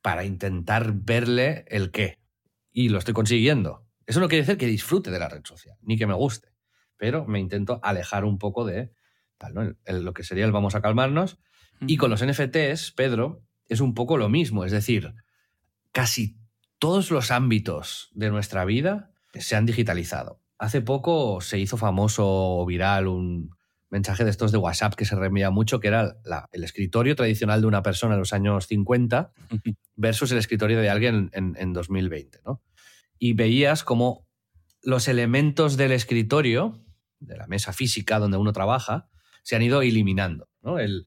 [0.00, 2.18] para intentar verle el qué.
[2.72, 3.86] Y lo estoy consiguiendo.
[4.06, 6.53] Eso no quiere decir que disfrute de la red social, ni que me guste
[6.96, 8.92] pero me intento alejar un poco de
[9.86, 11.38] lo que sería el vamos a calmarnos.
[11.86, 15.14] Y con los NFTs, Pedro, es un poco lo mismo, es decir,
[15.92, 16.36] casi
[16.78, 20.40] todos los ámbitos de nuestra vida se han digitalizado.
[20.58, 23.54] Hace poco se hizo famoso o viral un
[23.90, 26.16] mensaje de estos de WhatsApp que se reenvía mucho, que era
[26.52, 29.32] el escritorio tradicional de una persona en los años 50
[29.96, 32.40] versus el escritorio de alguien en, en 2020.
[32.44, 32.60] ¿no?
[33.18, 34.26] Y veías como
[34.82, 36.83] los elementos del escritorio
[37.26, 39.08] de la mesa física donde uno trabaja,
[39.42, 40.48] se han ido eliminando.
[40.62, 40.78] ¿no?
[40.78, 41.06] El,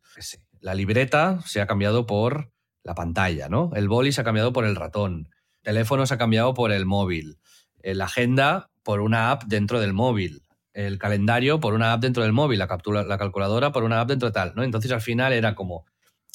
[0.62, 2.52] la libreta se ha cambiado por
[2.84, 3.72] la pantalla, ¿no?
[3.76, 6.86] El boli se ha cambiado por el ratón, el teléfono se ha cambiado por el
[6.86, 7.40] móvil,
[7.84, 12.24] eh, la agenda por una app dentro del móvil, el calendario por una app dentro
[12.24, 14.64] del móvil, la, captura, la calculadora por una app dentro de tal, ¿no?
[14.64, 15.86] Entonces al final era como,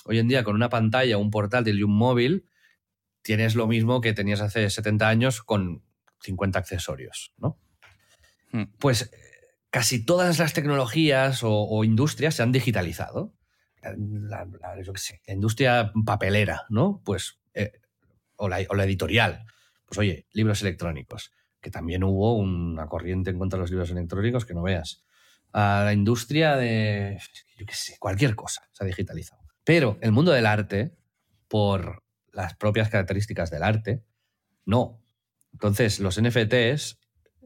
[0.04, 2.46] hoy en día con una pantalla, un portátil y un móvil,
[3.22, 5.82] tienes lo mismo que tenías hace 70 años con
[6.20, 7.58] 50 accesorios, ¿no?
[8.50, 8.64] Hmm.
[8.78, 9.10] Pues
[9.72, 13.34] casi todas las tecnologías o, industrias se han digitalizado.
[13.82, 14.46] La,
[15.26, 17.00] industria papelera, ¿no?
[17.04, 17.72] Pues, eh,
[18.36, 19.46] o, la, editorial.
[19.86, 24.44] Pues oye, libros electrónicos, que también hubo una corriente en contra de los libros electrónicos
[24.44, 25.04] que no veas.
[25.52, 27.18] A la industria de,
[27.56, 29.42] yo qué sé, cualquier cosa se ha digitalizado.
[29.64, 30.94] Pero el mundo del arte,
[31.48, 34.04] por las propias características del arte,
[34.66, 35.02] no.
[35.54, 37.01] Entonces, los NFTs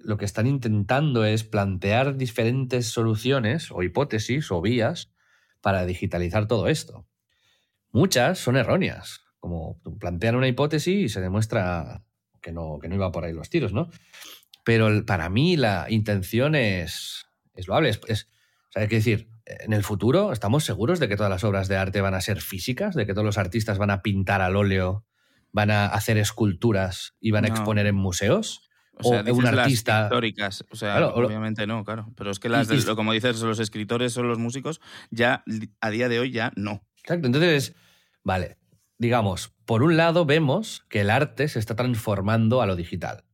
[0.07, 5.11] lo que están intentando es plantear diferentes soluciones o hipótesis o vías
[5.61, 7.09] para digitalizar todo esto.
[7.90, 12.05] Muchas son erróneas, como plantean una hipótesis y se demuestra
[12.40, 13.90] que no, que no iba por ahí los tiros, ¿no?
[14.64, 17.90] Pero para mí la intención es, es loable.
[18.07, 18.29] Es,
[18.77, 22.01] hay que decir, en el futuro estamos seguros de que todas las obras de arte
[22.01, 25.05] van a ser físicas, de que todos los artistas van a pintar al óleo,
[25.51, 28.65] van a hacer esculturas y van a exponer en museos.
[28.98, 30.04] O sea, un artista.
[30.04, 30.64] históricas.
[30.70, 32.12] O sea, obviamente no, claro.
[32.16, 34.80] Pero es que las, como dices, los escritores o los músicos,
[35.11, 35.44] ya
[35.80, 36.82] a día de hoy ya no.
[36.98, 37.26] Exacto.
[37.26, 37.74] Entonces,
[38.24, 38.56] vale,
[38.98, 43.24] digamos, por un lado vemos que el arte se está transformando a lo digital.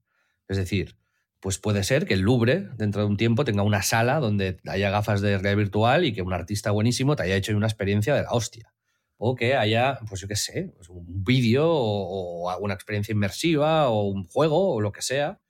[0.48, 0.96] Es decir,
[1.38, 4.90] pues puede ser que el Louvre dentro de un tiempo tenga una sala donde haya
[4.90, 8.22] gafas de realidad virtual y que un artista buenísimo te haya hecho una experiencia de
[8.22, 8.72] la hostia.
[9.16, 13.88] O que haya, pues yo qué sé, pues un vídeo o, o, alguna experiencia inmersiva
[13.88, 15.41] o un juego o lo que sea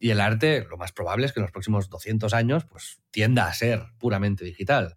[0.00, 3.46] y el arte, lo más probable es que en los próximos 200 años pues, tienda
[3.46, 4.96] a ser puramente digital.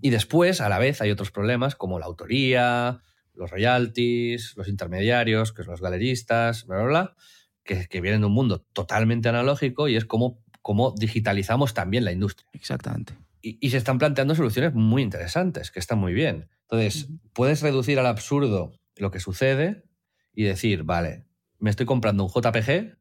[0.00, 3.00] Y después, a la vez, hay otros problemas como la autoría,
[3.32, 7.14] los royalties, los intermediarios, que son los galeristas, bla, bla, bla,
[7.62, 12.12] que, que vienen de un mundo totalmente analógico y es cómo cómo digitalizamos también la
[12.12, 12.48] industria.
[12.54, 13.12] Exactamente.
[13.42, 16.48] Y, se están planteando soluciones muy interesantes, que están muy bien.
[16.62, 19.84] Entonces, puedes reducir al absurdo lo que sucede
[20.32, 21.26] y decir, vale,
[21.58, 22.96] me estoy comprando un JPG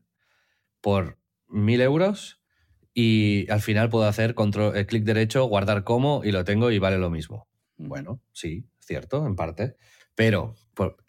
[0.84, 1.18] por
[1.48, 2.42] mil euros
[2.94, 6.78] y al final puedo hacer control, eh, clic derecho, guardar como y lo tengo y
[6.78, 7.48] vale lo mismo.
[7.78, 9.78] Bueno, sí, cierto, en parte.
[10.14, 10.56] Pero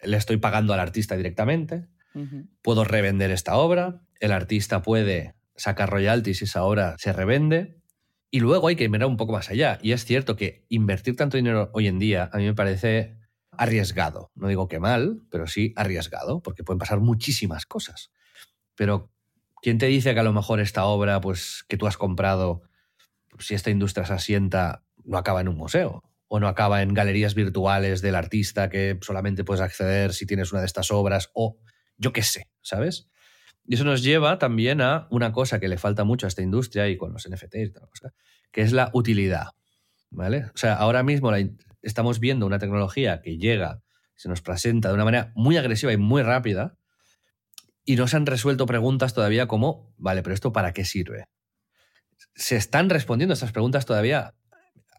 [0.02, 1.88] le estoy pagando al artista directamente,
[2.62, 7.80] puedo revender esta obra, el artista puede sacar royalties y esa obra se revende.
[8.30, 9.78] Y luego hay que mirar un poco más allá.
[9.82, 13.16] Y es cierto que invertir tanto dinero hoy en día a mí me parece
[13.50, 14.30] arriesgado.
[14.36, 18.10] No digo que mal, pero sí arriesgado, porque pueden pasar muchísimas cosas.
[18.76, 19.13] Pero
[19.64, 22.60] ¿quién te dice que a lo mejor esta obra pues, que tú has comprado,
[23.38, 26.02] si esta industria se asienta, no acaba en un museo?
[26.26, 30.62] o no acaba en galerías virtuales del artista que solamente puedes acceder si tienes una
[30.62, 31.58] de estas obras, o
[31.96, 33.08] yo qué sé, ¿sabes?
[33.66, 36.88] Y eso nos lleva también a una cosa que le falta mucho a esta industria
[36.88, 38.14] y con los NFTs y tal cosa,
[38.50, 39.50] que es la utilidad.
[40.10, 40.46] ¿Vale?
[40.46, 41.30] O sea, ahora mismo
[41.82, 43.82] estamos viendo una tecnología que llega,
[44.16, 46.76] se nos presenta de una manera muy agresiva y muy rápida,
[47.84, 51.26] y no se han resuelto preguntas todavía como, vale, pero esto para qué sirve.
[52.34, 54.34] Se están respondiendo estas preguntas todavía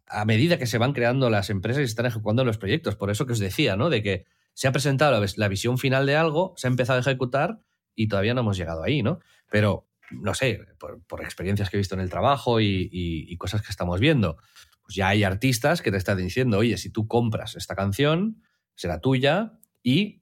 [0.08, 2.96] a medida que se van creando las empresas y se están ejecutando los proyectos.
[2.96, 3.90] Por eso que os decía, ¿no?
[3.90, 7.60] De que se ha presentado la, visión final de algo, se ha empezado a ejecutar
[7.96, 9.20] y todavía no hemos llegado ahí, ¿no?
[9.50, 14.00] Pero, no sé, por, experiencias que he visto en el trabajo y, cosas que estamos
[14.00, 14.38] viendo,
[14.84, 18.44] pues ya hay artistas que te están diciendo, oye, si tú compras esta canción,
[18.76, 20.22] será tuya y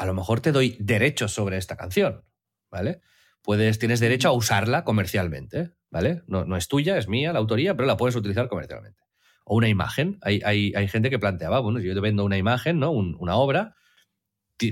[0.00, 2.24] a lo mejor te doy derechos sobre esta canción,
[2.70, 3.02] ¿vale?
[3.42, 6.22] Puedes, tienes derecho a usarla comercialmente, ¿vale?
[6.26, 9.02] No, no es tuya, es mía la autoría, pero la puedes utilizar comercialmente
[9.44, 10.18] o una imagen.
[10.22, 12.92] Hay, hay, hay, gente que planteaba, bueno, si yo te vendo una imagen, ¿no?
[12.92, 13.74] una obra,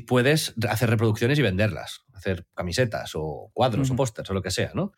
[0.06, 4.72] puedes hacer reproducciones y venderlas, hacer camisetas o cuadros o pósters o lo que sea,
[4.74, 4.92] ¿no?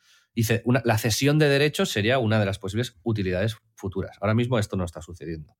[0.65, 4.17] Una, la cesión de derechos sería una de las posibles utilidades futuras.
[4.21, 5.57] Ahora mismo esto no está sucediendo.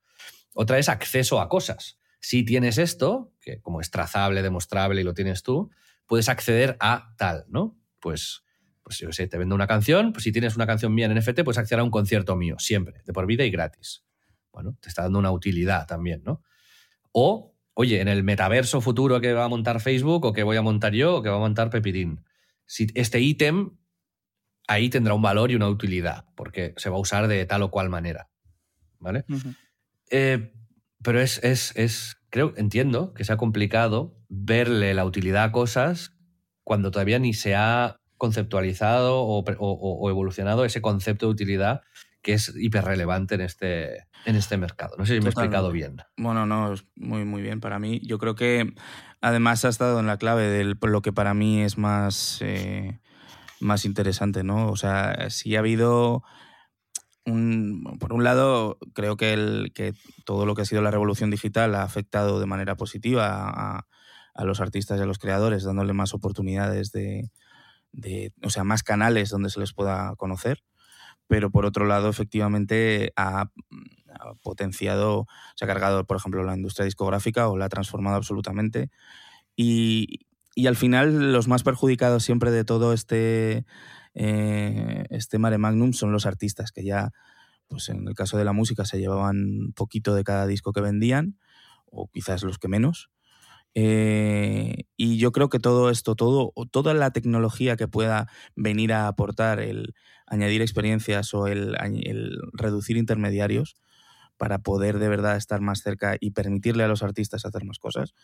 [0.55, 1.99] Otra es acceso a cosas.
[2.21, 5.71] Si tienes esto, que como es trazable, demostrable y lo tienes tú,
[6.07, 7.79] puedes acceder a tal, ¿no?
[7.99, 8.45] Pues,
[8.83, 11.43] pues yo sé, te vendo una canción, pues si tienes una canción mía en NFT,
[11.43, 14.05] puedes acceder a un concierto mío, siempre, de por vida y gratis
[14.53, 16.43] bueno, te está dando una utilidad también, ¿no?
[17.13, 20.63] O, oye, en el metaverso futuro que va a montar Facebook o que voy a
[20.63, 22.25] montar yo o que va a montar Pepitín,
[22.67, 23.77] si este ítem
[24.69, 27.71] ahí tendrá un valor y una utilidad, porque se va a usar de tal o
[27.71, 28.29] cual manera,
[28.99, 29.25] ¿vale?
[30.11, 30.53] Eh,
[31.03, 36.17] pero es, es, es, creo, entiendo que sea complicado verle la utilidad a cosas
[36.65, 41.81] cuando todavía ni se ha conceptualizado o evolucionado ese concepto de utilidad
[42.23, 44.97] que es hiperrelevante en este, en este mercado.
[44.99, 45.97] No sé si me he explicado bien.
[46.17, 48.01] Bueno, no, muy, muy bien para mí.
[48.05, 48.73] Yo creo que
[49.21, 53.01] además ha estado en la clave de lo que para mí es más, eh,
[53.59, 54.71] más interesante, ¿no?
[54.71, 56.23] O sea, si ha habido...
[57.99, 61.75] Por un lado, creo que, el, que todo lo que ha sido la revolución digital
[61.75, 63.87] ha afectado de manera positiva a,
[64.45, 67.31] los artistas y a los creadores, dándole más oportunidades de,
[68.43, 70.63] o sea, más canales donde se les pueda conocer
[71.31, 73.53] pero por otro lado, efectivamente, ha,
[74.43, 78.91] potenciado, se ha cargado, por ejemplo, la industria discográfica o la ha transformado absolutamente.
[79.55, 80.27] Y,
[80.67, 83.65] al final, los más perjudicados siempre de todo este,
[84.15, 87.11] eh, este mare magnum son los artistas, que ya,
[87.69, 91.39] pues en el caso de la música, se llevaban poquito de cada disco que vendían,
[91.87, 93.11] o quizás los que menos.
[93.75, 99.07] Eh, y yo creo que todo esto, todo, toda la tecnología que pueda venir a
[99.07, 99.95] aportar el
[100.27, 101.77] añadir experiencias o el,
[102.53, 103.77] reducir intermediarios
[104.37, 108.15] para poder de verdad estar más cerca y permitirle a los artistas hacer más cosas,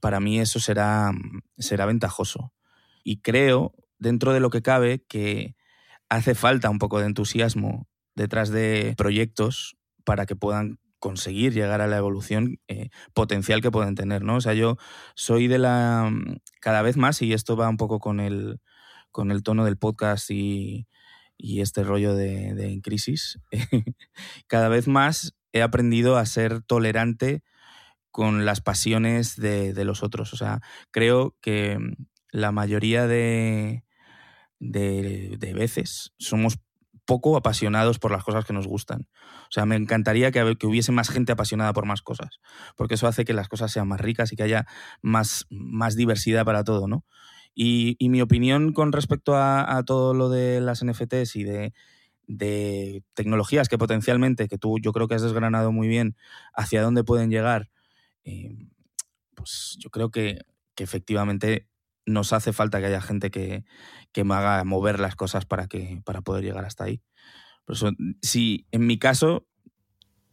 [0.00, 1.12] para mí eso será,
[1.58, 2.52] será ventajoso.
[3.04, 5.54] Y creo, dentro de lo que cabe, que
[6.08, 11.86] hace falta un poco de entusiasmo detrás de proyectos para que puedan conseguir llegar a
[11.86, 14.36] la evolución eh, potencial que pueden tener, ¿no?
[14.36, 14.76] O sea, yo
[15.14, 16.08] soy de la...
[16.10, 18.60] Mm, cada vez más, y esto va un poco con el,
[19.10, 20.86] con el tono del podcast y,
[21.38, 23.40] este rollo de, en crisis,
[24.46, 27.42] cada vez más he aprendido a ser tolerante
[28.12, 30.32] con las pasiones de, de, los otros.
[30.34, 30.60] O sea,
[30.92, 31.94] creo que mm,
[32.32, 33.84] la mayoría de,
[34.62, 36.58] de, de veces somos
[37.04, 39.08] poco apasionados por las cosas que nos gustan.
[39.42, 42.38] O sea, me encantaría que, que, hubiese más gente apasionada por más cosas,
[42.76, 44.66] porque eso hace que las cosas sean más ricas y que haya
[45.00, 47.04] más, más diversidad para todo, ¿no?
[47.54, 51.74] Y, mi opinión con respecto a, todo lo de las NFTs y de,
[53.14, 56.16] tecnologías que potencialmente, que tú yo creo que has desgranado muy bien,
[56.54, 57.68] hacia dónde pueden llegar,
[58.24, 58.68] eh,
[59.34, 60.38] pues yo creo que,
[60.74, 61.68] que efectivamente
[62.06, 63.64] nos hace falta que haya gente que,
[64.12, 67.02] que me haga mover las cosas para, que, para poder llegar hasta ahí.
[67.64, 67.90] Por eso,
[68.20, 69.46] sí, en mi caso,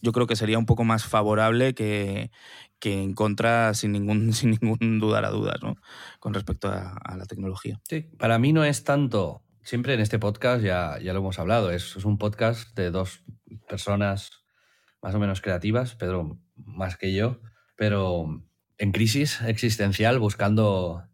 [0.01, 2.32] yo creo que sería un poco más favorable que,
[2.80, 5.76] que en contra sin ningún, sin ningún dudar a dudas, ¿no?
[6.20, 7.80] Con respecto a, a, la tecnología.
[7.88, 11.72] Sí, para mí no es tanto, siempre en este podcast ya, ya lo hemos hablado,
[11.72, 13.24] es, es un podcast de dos
[13.67, 14.32] personas
[15.01, 17.39] más o menos creativas, Pedro más que yo,
[17.78, 18.43] pero
[18.78, 21.09] en crisis existencial, buscando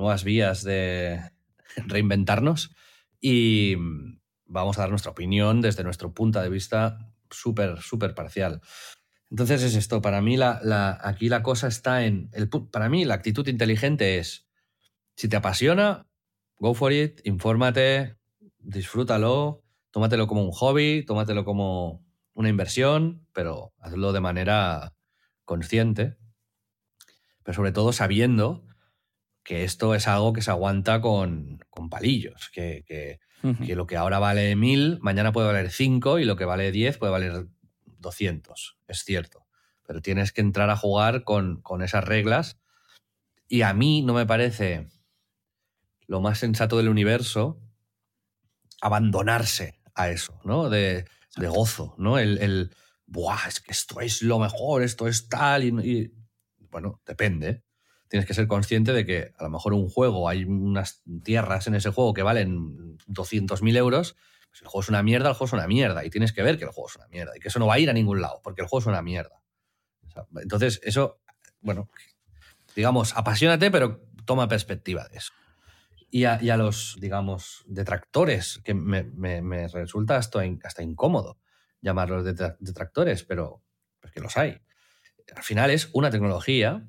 [0.00, 1.20] nuevas vías de
[1.76, 2.74] reinventarnos
[3.20, 3.76] y
[4.46, 8.60] vamos a dar nuestra opinión desde nuestro punto de vista súper, súper parcial.
[9.30, 13.04] Entonces es esto, para mí la, la, aquí la cosa está en, el, para mí
[13.04, 14.48] la actitud inteligente es,
[15.16, 16.08] si te apasiona,
[16.56, 18.16] go for it, infórmate,
[18.58, 24.96] disfrútalo, tómatelo como un hobby, tómatelo como una inversión, pero hazlo de manera
[25.44, 26.16] consciente,
[27.44, 28.64] pero sobre todo sabiendo
[29.42, 33.66] que esto es algo que se aguanta con, con palillos, que, que, uh -huh.
[33.66, 36.98] que, lo que ahora vale mil, mañana puede valer cinco y lo que vale diez
[36.98, 37.46] puede valer
[37.98, 39.46] 200, es cierto,
[39.86, 42.58] pero tienes que entrar a jugar con, con esas reglas
[43.48, 44.88] y a mí no me parece
[46.06, 47.60] lo más sensato del universo
[48.80, 50.70] abandonarse a eso, ¿no?
[50.70, 51.04] De,
[51.36, 52.18] de gozo, ¿no?
[52.18, 52.74] El, el,
[53.06, 56.12] Buah, es que esto es lo mejor, esto es tal, y, y,
[56.70, 57.64] bueno, depende.
[58.10, 61.76] Tienes que ser consciente de que a lo mejor un juego, hay unas tierras en
[61.76, 64.16] ese juego que valen 200.000 euros,
[64.50, 66.58] pues el juego es una mierda, el juego es una mierda, y tienes que ver
[66.58, 68.20] que el juego es una mierda, y que eso no va a ir a ningún
[68.20, 69.40] lado, porque el juego es una mierda.
[70.42, 71.20] Entonces, eso,
[71.60, 71.88] bueno,
[72.74, 75.32] digamos, apasionate, pero toma perspectiva de eso.
[76.10, 81.38] Y a, los, digamos, detractores, que me, resulta hasta, hasta, incómodo
[81.80, 82.24] llamarlos
[82.58, 83.62] detractores, pero
[84.00, 84.60] pues que los hay.
[85.34, 86.84] Al final es una tecnología,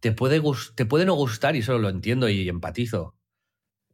[0.00, 0.42] te puede,
[0.74, 3.16] te puede no gustar, y eso lo entiendo y empatizo,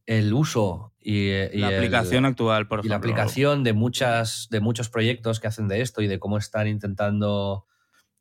[0.06, 2.88] el uso y, y la aplicación el, actual, por ejemplo.
[2.88, 6.38] Y la aplicación de, muchas, de muchos proyectos que hacen de esto y de cómo
[6.38, 7.66] están intentando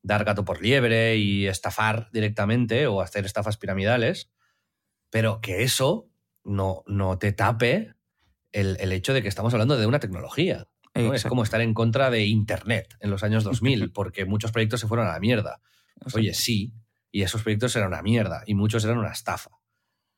[0.04, 4.32] dar gato por liebre y estafar directamente o hacer estafas piramidales,
[5.10, 6.10] pero que eso
[6.44, 7.94] no, no te tape
[8.52, 10.68] el, el, hecho de que estamos hablando de una tecnología.
[10.96, 11.14] ¿no?
[11.14, 14.88] Es como estar en contra de Internet en los años 2000, porque muchos proyectos se
[14.88, 15.62] fueron a la mierda.
[16.14, 16.74] Oye, sí,
[17.12, 19.52] y esos proyectos eran una mierda, y muchos eran una estafa.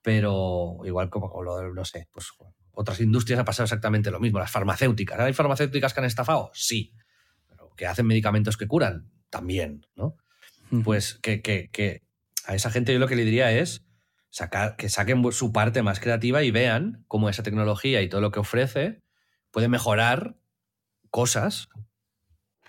[0.02, 2.32] Pero igual como, lo, no sé, pues
[2.72, 4.40] otras industrias ha pasado exactamente lo mismo.
[4.40, 5.20] Las farmacéuticas.
[5.20, 6.52] ¿Hay farmacéuticas que han estafado?
[6.54, 6.94] Sí.
[7.48, 10.16] Pero que hacen medicamentos que curan, también, ¿no?
[10.84, 12.02] Pues que, que, que
[12.46, 13.86] a esa gente yo lo que le diría es
[14.32, 18.32] sacar, que saquen su parte más creativa y vean cómo esa tecnología y todo lo
[18.32, 19.04] que ofrece
[19.52, 20.36] puede mejorar
[21.12, 21.70] cosas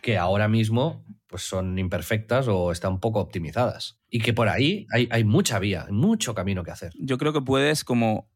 [0.02, 1.02] que ahora mismo
[1.34, 3.98] pues son imperfectas o están poco optimizadas.
[4.08, 6.92] Y que por ahí hay, hay mucha vía, mucho camino que hacer.
[6.96, 8.30] Yo creo que puedes como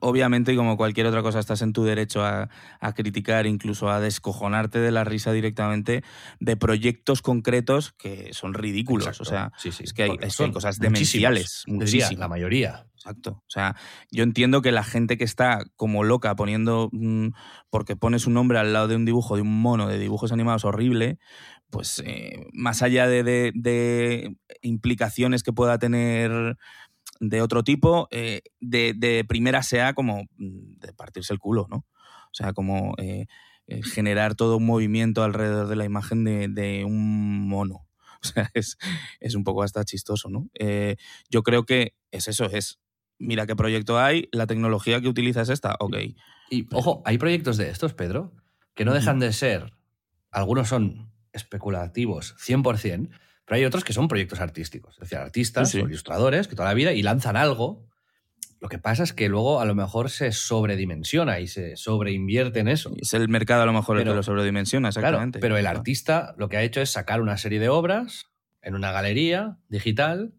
[0.00, 2.48] obviamente, y como cualquier otra cosa, estás en tu derecho a,
[2.80, 6.04] a, criticar, incluso a descojonarte de la risa directamente
[6.38, 9.08] de proyectos concretos que son ridículos.
[9.08, 9.22] Exacto.
[9.22, 11.64] O sea, sí, sí, es que hay, hay cosas demenciales.
[11.66, 12.18] Muchísimas.
[12.18, 12.86] La mayoría.
[12.94, 13.42] Exacto.
[13.42, 13.76] O sea,
[14.10, 17.28] yo entiendo que la gente que está como loca poniendo, mmm,
[17.68, 20.64] porque pones un nombre al lado de un dibujo de un mono de dibujos animados
[20.64, 21.18] horrible,
[21.74, 26.56] pues eh, más allá de, de, de implicaciones que pueda tener
[27.18, 31.78] de otro tipo, eh, de, de, primera sea como mm, de partirse el culo, ¿no?
[31.78, 33.26] O sea, como eh,
[33.82, 37.88] generar todo un movimiento alrededor de la imagen de, un mono.
[38.22, 38.78] O sea, es,
[39.20, 40.48] es, un poco hasta chistoso, ¿no?
[41.28, 42.78] Yo creo que es eso, es,
[43.18, 45.96] mira qué proyecto hay, la tecnología que utiliza es esta, ok.
[46.48, 48.32] Y ojo, hay proyectos de estos, Pedro,
[48.72, 49.74] que no dejan de ser,
[50.30, 53.10] algunos son especulativos 100%,
[53.44, 55.84] pero hay otros que son proyectos artísticos, es decir, artistas sí, sí.
[55.84, 57.86] o ilustradores que toda la vida y lanzan algo.
[58.60, 62.68] Lo que pasa es que luego a lo mejor se sobredimensiona y se sobreinvierte en
[62.68, 62.94] eso.
[62.96, 65.38] Es el mercado a lo mejor pero, el que lo sobredimensiona, exactamente.
[65.38, 68.30] Claro, pero el artista lo que ha hecho es sacar una serie de obras
[68.62, 70.32] en una galería digital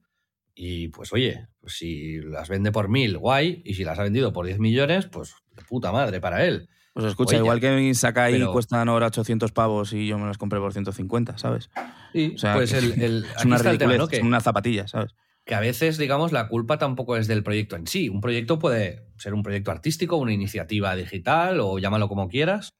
[0.56, 4.32] y pues oye, pues si las vende por mil, guay, y si las ha vendido
[4.32, 6.70] por 10 millones, pues de puta madre para él.
[6.96, 8.54] Pues escucha, Oye, igual que mi saca ahí pero...
[8.54, 11.70] cuestan ahora 800 pavos y yo me las compré por 150, ¿sabes?
[12.14, 15.14] Sí, o sea, pues el, el, es una ridiculez, ¿sabes?
[15.44, 18.08] Que a veces, digamos, la culpa tampoco es del proyecto en sí.
[18.08, 22.78] Un proyecto puede ser un proyecto artístico, una iniciativa digital o llámalo como quieras,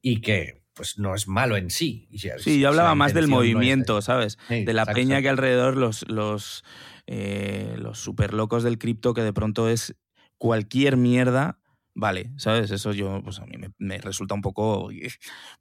[0.00, 2.08] y que pues no es malo en sí.
[2.38, 4.12] Sí, yo hablaba más del movimiento, no es de...
[4.12, 4.38] ¿sabes?
[4.48, 4.98] Sí, de la exacto.
[4.98, 6.64] peña que alrededor los, los,
[7.06, 9.94] eh, los super locos del cripto que de pronto es
[10.38, 11.58] cualquier mierda
[11.94, 12.70] vale, ¿sabes?
[12.70, 14.90] Eso yo, pues a mí me, me resulta un poco...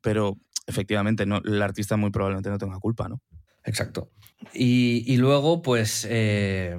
[0.01, 3.21] Pero efectivamente, no, el artista muy probablemente no tenga culpa, ¿no?
[3.63, 4.11] Exacto.
[4.53, 6.77] Y, y luego, pues, eh,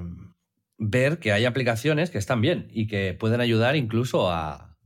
[0.77, 4.77] ver que hay aplicaciones que están bien y que pueden ayudar incluso a,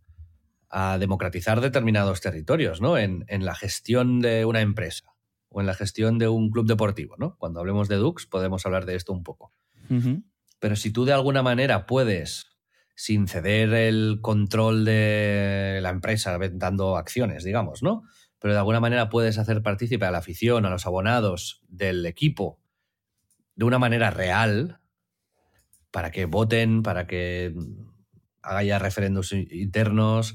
[0.70, 2.98] a democratizar determinados territorios, ¿no?
[2.98, 5.16] En, en, la gestión de una empresa
[5.50, 7.36] o en la gestión de un club deportivo, ¿no?
[7.38, 9.54] Cuando hablemos de Dux podemos hablar de esto un poco.
[9.90, 10.24] Uh -huh.
[10.60, 12.57] Pero si tú de alguna manera puedes,
[12.98, 18.02] sin ceder el control de la empresa, dando acciones, digamos, ¿no?
[18.40, 22.60] Pero de alguna manera puedes hacer partícipe a la afición, a los abonados del equipo,
[23.56, 24.80] de una manera real,
[25.92, 27.54] para que voten, para que
[28.42, 30.34] haya referendos internos,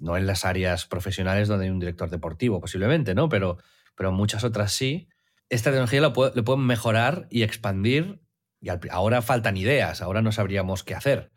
[0.00, 3.28] no en las áreas profesionales donde hay un director deportivo, posiblemente, ¿no?
[3.28, 3.58] Pero,
[3.94, 5.10] pero muchas otras sí.
[5.50, 8.22] Esta tecnología lo pueden mejorar y expandir.
[8.62, 11.32] Y ahora faltan ideas, ahora no sabríamos qué hacer.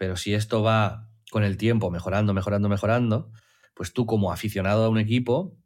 [0.00, 3.30] Pero si esto va con el tiempo mejorando, mejorando, mejorando,
[3.74, 5.58] pues tú como aficionado a un equipo,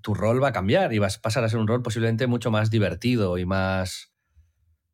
[0.00, 2.50] tu rol va a cambiar y vas a pasar a ser un rol posiblemente mucho
[2.50, 4.14] más divertido y más,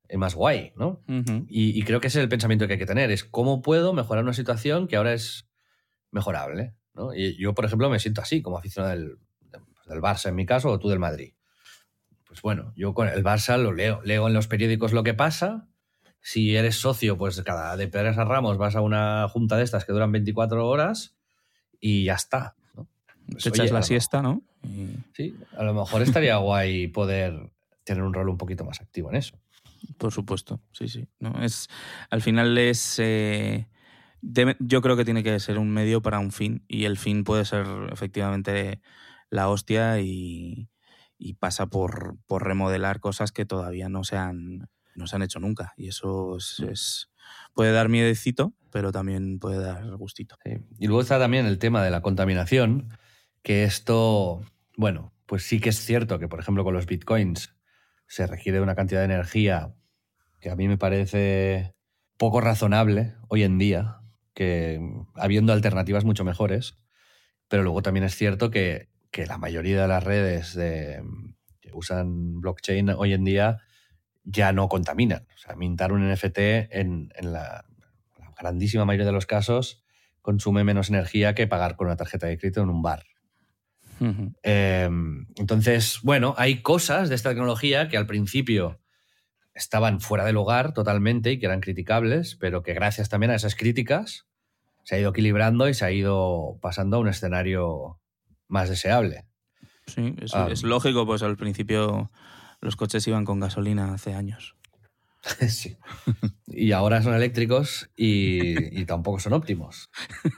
[0.08, 1.00] y más guay, ¿no?
[1.06, 1.46] Uh -huh.
[1.48, 3.92] y, y, creo que ese es el pensamiento que hay que tener, es cómo puedo
[3.92, 5.48] mejorar una situación que ahora es
[6.10, 7.14] mejorable, ¿no?
[7.14, 9.18] Y yo, por ejemplo, me siento así, como aficionado del,
[9.86, 11.34] del Barça en mi caso, o tú del Madrid.
[12.26, 15.68] Pues bueno, yo con el Barça lo leo, leo en los periódicos lo que pasa,
[16.20, 19.84] si eres socio, pues cada de Pérez a Ramos vas a una junta de estas
[19.84, 21.14] que duran 24 horas
[21.80, 22.54] y ya está.
[22.74, 22.86] ¿no?
[23.30, 24.42] Pues, Te echas la siesta, ¿no?
[24.62, 24.96] Y...
[25.14, 27.50] Sí, a lo mejor estaría guay poder
[27.84, 29.38] tener un rol un poquito más activo en eso.
[29.96, 31.08] Por supuesto, sí, sí.
[31.18, 31.68] No, es,
[32.10, 32.98] al final es...
[32.98, 33.66] Eh,
[34.20, 37.24] debe, yo creo que tiene que ser un medio para un fin y el fin
[37.24, 38.82] puede ser efectivamente
[39.30, 40.68] la hostia y,
[41.16, 45.40] y pasa por, por remodelar cosas que todavía no se han no se han hecho
[45.40, 45.72] nunca.
[45.76, 47.10] Y eso es, es,
[47.54, 50.36] puede dar miedecito, pero también puede dar gustito.
[50.44, 50.58] Sí.
[50.78, 52.88] Y luego está también el tema de la contaminación,
[53.42, 54.42] que esto,
[54.76, 57.54] bueno, pues sí que es cierto que, por ejemplo, con los bitcoins
[58.06, 59.74] se requiere una cantidad de energía
[60.40, 61.74] que a mí me parece
[62.16, 64.00] poco razonable hoy en día,
[64.34, 64.80] que
[65.14, 66.76] habiendo alternativas mucho mejores,
[67.48, 71.02] pero luego también es cierto que, que la mayoría de las redes de,
[71.60, 73.58] que usan blockchain hoy en día
[74.30, 75.26] ya no contaminan.
[75.34, 77.64] O sea, mintar un NFT en, en la,
[78.18, 79.82] la, grandísima mayoría de los casos
[80.22, 83.04] consume menos energía que pagar con una tarjeta de crédito en un bar.
[84.00, 84.34] Uh -huh.
[84.42, 84.88] eh,
[85.36, 88.80] entonces, bueno, hay cosas de esta tecnología que al principio
[89.54, 93.56] estaban fuera del hogar totalmente y que eran criticables, pero que gracias también a esas
[93.56, 94.26] críticas
[94.84, 98.00] se ha ido equilibrando y se ha ido pasando a un escenario
[98.48, 99.26] más deseable.
[99.86, 102.10] Sí, es, um, es lógico, pues al principio
[102.60, 104.56] los coches iban con gasolina hace años.
[105.48, 105.76] sí.
[106.46, 109.90] Y ahora son eléctricos y, y, tampoco son óptimos.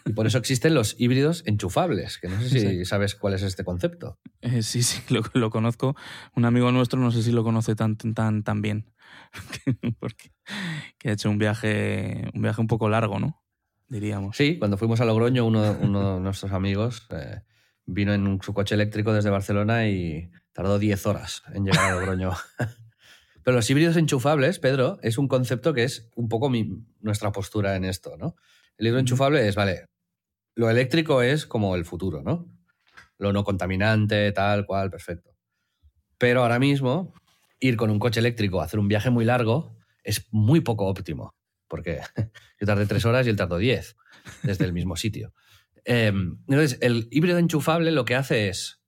[0.04, 2.84] Y por eso existen los híbridos enchufables, que no sé si sí.
[2.84, 4.18] sabes cuál es este concepto.
[4.40, 5.94] Eh, sí, sí, lo, lo, conozco.
[6.34, 8.90] Un amigo nuestro no sé si lo conoce tan, tan, tan bien.
[10.00, 10.32] Porque
[10.98, 13.42] que ha hecho un viaje, un viaje un poco largo, ¿no?
[13.88, 14.36] Diríamos.
[14.36, 17.42] Sí, cuando fuimos a Logroño, uno, uno de nuestros amigos eh,
[17.84, 22.32] vino en su coche eléctrico desde Barcelona y Tardó 10 horas en llegar a Logroño.
[23.42, 26.68] Pero los híbridos enchufables, Pedro, es un concepto que es un poco mi,
[27.00, 28.36] nuestra postura en esto, ¿no?
[28.76, 29.86] El híbrido enchufable es, vale,
[30.54, 32.46] lo eléctrico es como el futuro, ¿no?
[33.18, 35.30] Lo no contaminante, tal cual, perfecto.
[36.18, 37.14] Pero ahora mismo,
[37.58, 41.34] ir con un coche eléctrico a hacer un viaje muy largo es muy poco óptimo,
[41.68, 42.00] porque
[42.60, 43.96] yo tardé tres horas y él tardó 10
[44.42, 45.32] desde el mismo sitio.
[45.84, 46.12] Eh,
[46.46, 48.80] entonces, el híbrido enchufable lo que hace es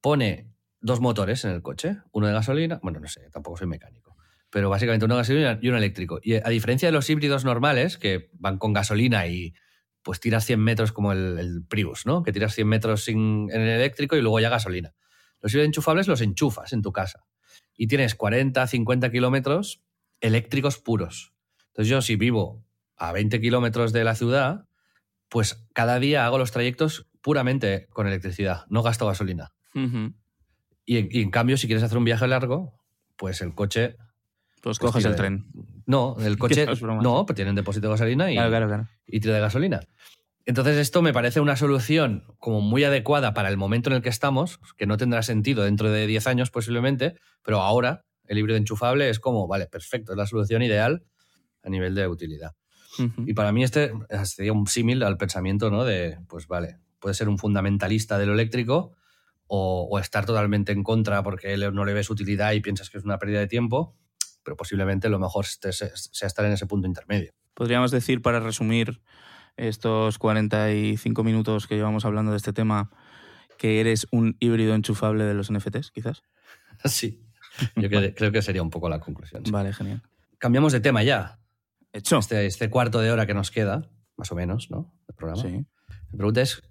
[0.00, 4.16] pone dos motores en el coche, uno de gasolina, bueno, no sé, tampoco soy mecánico,
[4.50, 6.20] pero básicamente uno de gasolina y uno eléctrico.
[6.22, 9.54] Y a diferencia de los híbridos normales, que van con gasolina y
[10.02, 12.22] pues tiras 100 metros como el, el Prius, ¿no?
[12.22, 14.94] Que tiras 100 metros en el eléctrico y luego ya gasolina.
[15.40, 17.24] Los híbridos enchufables los enchufas en tu casa
[17.76, 19.82] y tienes 40, 50 kilómetros
[20.20, 21.34] eléctricos puros.
[21.68, 22.64] Entonces yo si vivo
[22.96, 24.66] a 20 kilómetros de la ciudad,
[25.28, 29.52] pues cada día hago los trayectos puramente con electricidad, no gasto gasolina.
[29.74, 30.10] Uh.
[30.88, 32.72] Y, y, en cambio, si quieres hacer un viaje largo,
[33.16, 33.96] pues el coche.
[34.62, 35.44] Pues coges el tren.
[35.84, 36.66] No, el coche.
[36.80, 38.88] no, pues tiene un depósito de gasolina y, claro, claro, claro.
[39.06, 39.80] y tira de gasolina.
[40.46, 44.08] Entonces, esto me parece una solución como muy adecuada para el momento en el que
[44.08, 49.10] estamos, que no tendrá sentido dentro de 10 años posiblemente, pero ahora el híbrido enchufable
[49.10, 51.04] es como, vale, perfecto, es la solución ideal
[51.62, 52.52] a nivel de utilidad.
[52.98, 53.24] Uh -huh.
[53.26, 53.92] Y para mí este
[54.24, 55.84] sería un símil al pensamiento, ¿no?
[55.84, 58.96] De, pues vale, puede ser un fundamentalista de lo eléctrico,
[59.48, 63.04] o, o, estar totalmente en contra porque no le ves utilidad y piensas que es
[63.04, 63.96] una pérdida de tiempo,
[64.44, 67.32] pero posiblemente lo mejor sea estar en ese punto intermedio.
[67.54, 69.00] Podríamos decir, para resumir
[69.56, 72.90] estos 45 minutos que llevamos hablando de este tema,
[73.58, 76.22] que eres un híbrido enchufable de los NFTs, quizás.
[76.84, 77.20] Sí,
[77.74, 79.44] yo creo que sería un poco la conclusión.
[79.44, 79.50] Sí.
[79.50, 80.00] Vale, genial.
[80.38, 81.40] Cambiamos de tema ya.
[81.92, 82.18] Hecho.
[82.18, 84.94] este, este cuarto de hora que nos queda, más o menos, ¿no?
[85.08, 85.42] El programa.
[85.42, 85.66] Sí.
[86.12, 86.62] La pregunta es,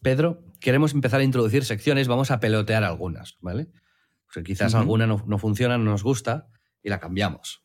[0.00, 3.68] Pedro, queremos empezar a introducir secciones, vamos a pelotear algunas, ¿vale?
[4.32, 6.48] Pues quizás alguna no, no funciona, no nos gusta
[6.82, 7.64] y la cambiamos.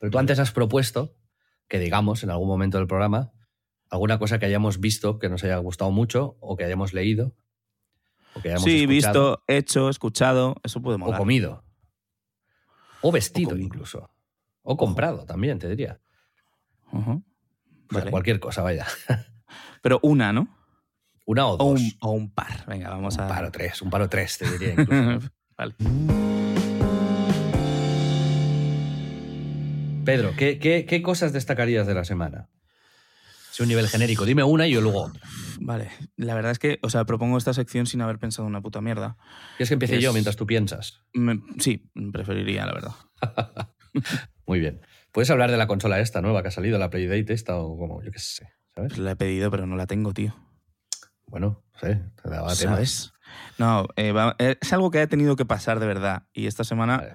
[0.00, 1.16] Pero tú antes has propuesto
[1.68, 3.32] que digamos en algún momento del programa
[3.90, 7.34] alguna cosa que hayamos visto que nos haya gustado mucho o que hayamos leído
[8.34, 11.18] o que hayamos Sí, escuchado, visto, hecho, escuchado, eso puede o molar.
[11.18, 11.64] comido
[13.02, 13.66] o vestido O comido.
[13.66, 14.10] incluso
[14.62, 16.00] o comprado también te diría.
[16.92, 17.22] O sea,
[17.90, 18.10] Vale.
[18.10, 18.86] cualquier cosa vaya
[19.82, 20.48] Pero una, ¿no?
[21.26, 22.64] Una o O dos un, o un par.
[22.66, 23.28] Venga, vamos un a.
[23.28, 25.30] par o tres un par o tres te diría incluso.
[25.58, 25.74] vale.
[30.04, 32.50] Pedro, ¿qué, qué, qué cosas destacarías de la semana?
[33.52, 35.26] Si un nivel genérico, dime una y yo luego otra.
[35.60, 35.88] Vale.
[36.16, 39.16] La verdad es que, o sea, propongo esta sección sin haber pensado una puta mierda.
[39.56, 41.00] ¿Quieres que empiece Es- yo mientras tú piensas?
[41.14, 42.92] Me- sí, preferiría, la verdad.
[44.46, 44.80] Muy bien.
[45.12, 48.02] ¿Puedes hablar de la consola esta nueva que ha salido, la Playdate esta o como,
[48.02, 48.90] yo qué sé, ¿sabes?
[48.92, 50.34] Pues la he pedido, pero no la tengo, tío.
[51.26, 52.72] Bueno, no sé, te daba tema.
[52.74, 53.12] ¿Sabes?
[53.58, 56.26] No, eh, va- eh, es algo que ha tenido que pasar de verdad.
[56.32, 57.12] Y esta semana Vale.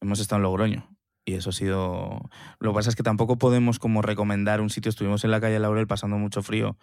[0.00, 0.88] hemos estado en Logroño.
[1.24, 2.30] Y eso ha sido.
[2.58, 4.88] Lo que pasa es que tampoco podemos como recomendar un sitio.
[4.88, 6.78] Estuvimos en la calle Laurel pasando mucho frío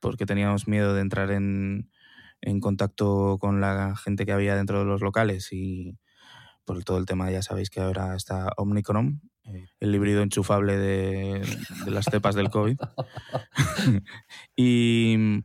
[0.00, 1.90] porque teníamos miedo de entrar en,
[2.40, 5.98] en contacto con la gente que había dentro de los locales y
[6.64, 11.40] por todo el tema, ya sabéis que ahora está Omnicron, eh, el híbrido enchufable de,
[11.84, 12.78] de las cepas del COVID.
[14.56, 15.42] y,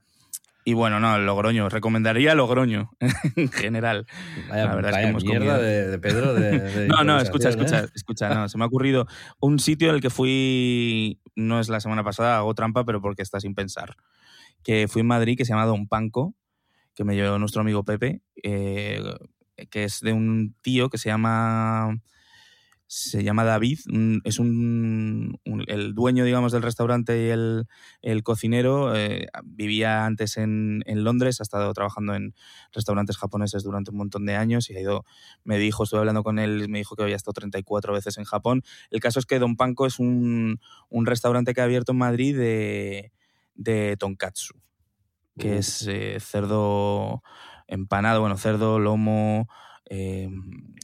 [0.68, 1.70] y bueno, no, Logroño.
[1.70, 2.90] Recomendaría Logroño
[3.36, 4.08] en general.
[4.50, 7.20] Vaya, La verdad es que vaya hemos mierda de, de Pedro de, de No, no,
[7.20, 9.06] escucha, escucha, escucha, no, se me ha ocurrido
[9.40, 13.22] un sitio en el que fui, no es la semana pasada, hago trampa, pero porque
[13.22, 13.96] está sin pensar,
[14.64, 16.34] que fui en Madrid, que se llama Don Panco,
[16.96, 19.04] que me llevó nuestro amigo Pepe, eh,
[19.70, 22.02] que es de un tío que se llama,
[22.88, 23.80] se llama David,
[24.24, 27.66] es un, un- el dueño, digamos, del restaurante y el,
[28.02, 32.36] el cocinero, eh, vivía antes en, en Londres, ha estado trabajando en
[32.72, 35.04] restaurantes japoneses durante un montón de años y ha ido
[35.44, 38.62] me dijo, estuve hablando con él, me dijo que había estado 34 veces en Japón.
[38.92, 40.60] El caso es que Don Panko es un,
[40.90, 43.12] un restaurante que ha abierto en Madrid de,
[43.56, 44.54] de tonkatsu,
[45.38, 45.60] que Uh.
[45.60, 47.24] es eh, cerdo
[47.68, 49.48] empanado, bueno, cerdo, lomo,
[49.90, 50.30] eh,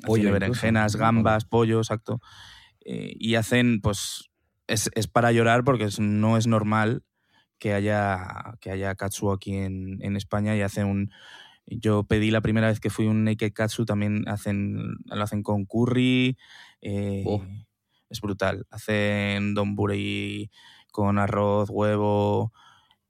[0.06, 2.20] Pollo berenjenas, gambas, pollo, exacto.
[2.86, 4.30] Eh, y hacen, pues,
[4.68, 7.04] es, es para llorar porque es- no es normal
[7.60, 11.12] que haya, que haya katsu aquí en, en España y hacen un...
[11.68, 15.66] Yo pedí la primera vez que fui un naked katsu, también hacen, lo hacen con
[15.66, 16.38] curry.
[16.82, 17.44] eh, Oh.
[18.10, 18.66] Es brutal.
[18.72, 20.50] Hacen donburi
[20.92, 22.52] con arroz, huevo.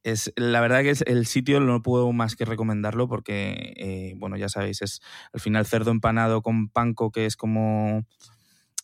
[0.03, 4.35] Es, la verdad que es, el sitio no puedo más que recomendarlo porque, eh, bueno,
[4.37, 8.05] ya sabéis, es al final cerdo empanado con panko, que es como...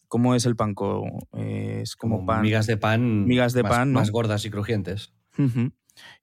[0.08, 1.04] ¿Cómo es el panko?
[1.34, 2.42] Eh, es como, Como pan.
[2.42, 3.26] migas de pan.
[3.26, 4.00] Migas de más, pan, ¿no?
[4.00, 5.14] Más gordas y crujientes.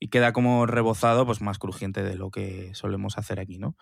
[0.01, 3.76] Y queda como rebozado, pues más crujiente de lo que solemos hacer aquí, ¿no?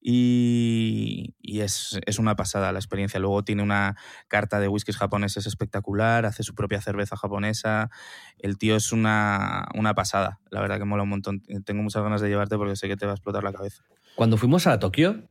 [0.00, 3.18] Y, y es, es una pasada la experiencia.
[3.18, 3.96] Luego tiene una
[4.28, 7.90] carta de whiskies japoneses espectacular, hace su propia cerveza japonesa.
[8.38, 10.40] El tío es una, una pasada.
[10.50, 11.42] La verdad que mola un montón.
[11.64, 13.82] Tengo muchas ganas de llevarte porque sé que te va a explotar la cabeza.
[14.14, 15.28] Cuando fuimos a Tokio.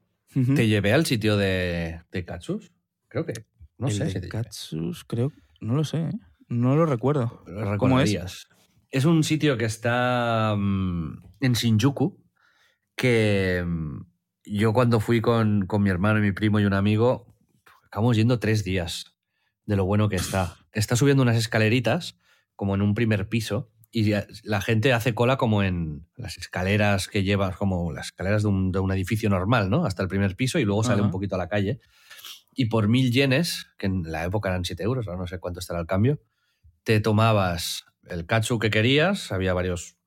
[0.55, 2.71] ¿te llevé al sitio de, de Katsus?
[3.07, 3.33] Creo que.
[3.77, 4.29] No El sé de si.
[4.29, 5.31] Katsus, creo.
[5.61, 6.19] No lo sé, ¿eh?
[6.47, 7.43] No lo recuerdo.
[7.47, 8.47] Lo ¿Cómo es?
[8.89, 12.23] Es un sitio que está mm, en Shinjuku,
[12.95, 14.01] que mm,
[14.49, 17.35] yo cuando fui con, con mi hermano y mi primo y un amigo,
[17.85, 19.17] acabamos yendo tres días
[19.65, 20.55] de lo bueno que está.
[20.71, 22.17] Está subiendo unas escaleritas,
[22.55, 27.23] como en un primer piso, y la gente hace cola como en las escaleras que
[27.23, 29.85] llevas, como las escaleras de un, de un edificio normal, ¿no?
[29.85, 31.79] Hasta el primer piso y luego sale un poquito a la calle.
[32.53, 35.59] Y por mil yenes, que en la época eran 7 euros, ahora no sé cuánto
[35.59, 36.21] estará el cambio,
[36.83, 39.97] te tomabas el katsu que querías, había varios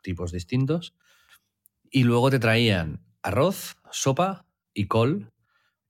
[0.00, 0.94] tipos distintos,
[1.90, 5.32] y luego te traían arroz, sopa y col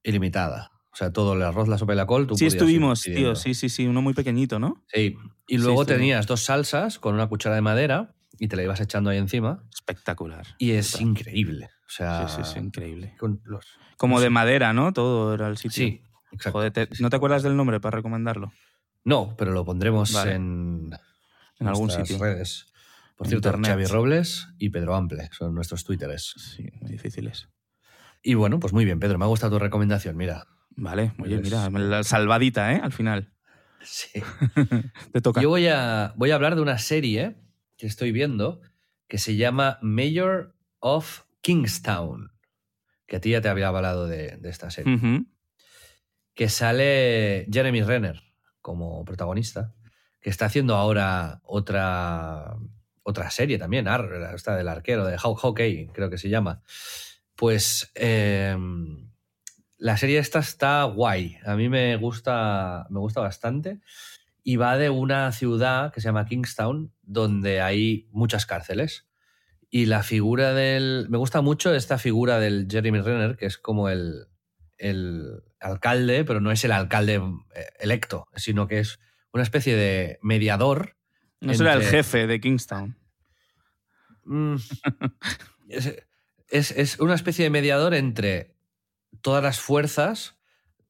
[0.03, 0.71] ilimitada.
[0.93, 2.27] O sea, todo el arroz, la sopa y la col.
[2.27, 3.35] Tú Sí estuvimos, tío.
[3.35, 3.87] Sí, sí, sí.
[3.87, 4.83] Uno muy pequeñito, ¿no?
[4.93, 5.15] Sí.
[5.47, 9.09] Y luego tenías dos salsas con una cuchara de madera y te la ibas echando
[9.09, 9.63] ahí encima.
[9.73, 10.45] Espectacular.
[10.57, 11.69] Y es increíble.
[11.87, 13.15] O sea, Sí, sí, sí, increíble.
[13.19, 13.65] con los-
[13.97, 14.91] Como de madera, ¿no?
[14.93, 15.85] Todo era el sitio.
[15.85, 16.01] Sí,
[16.31, 16.57] exacto.
[16.59, 18.51] Joder, te- ¿no te acuerdas del nombre para recomendarlo?
[19.03, 20.35] No, pero lo pondremos Vale.
[20.35, 20.91] en,
[21.59, 22.17] En algún sitio.
[22.19, 22.65] redes.
[23.21, 23.69] Por cierto, internet.
[23.71, 26.33] Xavi Robles y Pedro Ample son nuestros twitteres.
[26.37, 27.49] Sí, muy difíciles.
[28.23, 30.47] Y bueno, pues muy bien, Pedro, me ha gustado tu recomendación, mira.
[30.71, 32.81] Vale, oye, Pues- mira, la salvadita, ¿eh?
[32.83, 33.31] Al final.
[33.83, 34.09] Sí.
[35.13, 35.39] Te toca.
[35.39, 37.35] Yo voy a, voy a hablar de una serie
[37.77, 38.59] que estoy viendo
[39.07, 42.31] que se llama Mayor of Kingstown,
[43.05, 45.25] que a ti ya te había hablado de, de esta serie,
[46.33, 48.19] que sale Jeremy Renner
[48.61, 49.75] como protagonista,
[50.21, 52.55] que está haciendo ahora otra,
[53.03, 53.87] otra serie también,
[54.33, 56.61] esta del arquero, de Hockey, creo que se llama.
[57.35, 59.09] Pues em,
[59.77, 61.37] la serie esta está guay.
[61.45, 63.79] A mí me gusta, me gusta bastante.
[64.43, 69.07] Y va de una ciudad que se llama Kingstown, donde hay muchas cárceles.
[69.69, 71.07] Y la figura del.
[71.09, 74.27] Me gusta mucho esta figura del Jeremy Renner, que es como el,
[74.77, 77.21] el alcalde, pero no es el alcalde
[77.55, 78.99] eh, electo, sino que es
[79.33, 80.97] una especie de mediador.
[81.41, 82.95] No será el jefe de Kingstown.
[84.25, 84.55] Mm.
[86.49, 88.55] es, una especie de mediador entre
[89.21, 90.37] todas las fuerzas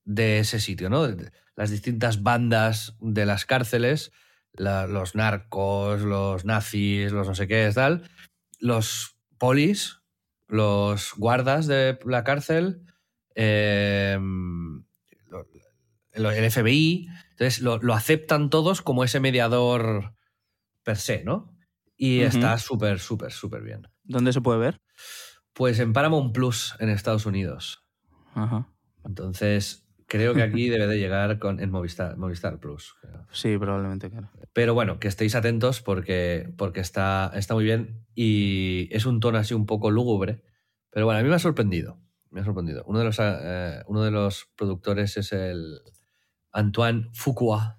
[0.04, 1.08] de ese sitio, ¿no?
[1.56, 4.12] Las distintas bandas de las cárceles,
[4.54, 8.10] los narcos, los nazis, los no sé qué, tal,
[8.60, 10.02] los polis,
[10.48, 12.84] los guardas de la cárcel,
[13.36, 14.84] em,
[16.12, 17.08] el FBI.
[17.32, 20.14] Entonces lo, aceptan todos como ese mediador
[20.84, 21.56] per se, ¿no?
[21.96, 23.88] Y está súper, súper, súper bien.
[24.04, 24.82] ¿Dónde se puede ver?
[25.54, 27.86] Pues en Paramount Plus en Estados Unidos.
[28.34, 28.68] Ajá.
[29.06, 32.96] Entonces, creo que aquí debe de llegar con, en Movistar, Movistar Plus.
[33.32, 34.30] Sí, probablemente, claro.
[34.54, 39.38] Pero bueno, que estéis atentos porque, porque está, está muy bien y es un tono
[39.38, 40.44] así un poco lúgubre.
[40.90, 42.02] Pero bueno, a mí me ha sorprendido.
[42.30, 42.84] Me ha sorprendido.
[42.86, 45.82] Uno de los, eh, uno de los productores es el
[46.52, 47.78] Antoine Fuqua,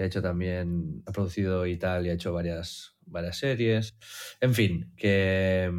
[0.00, 3.94] que ha hecho también, ha producido y tal, y ha hecho varias, varias series.
[4.40, 5.70] En fin, que,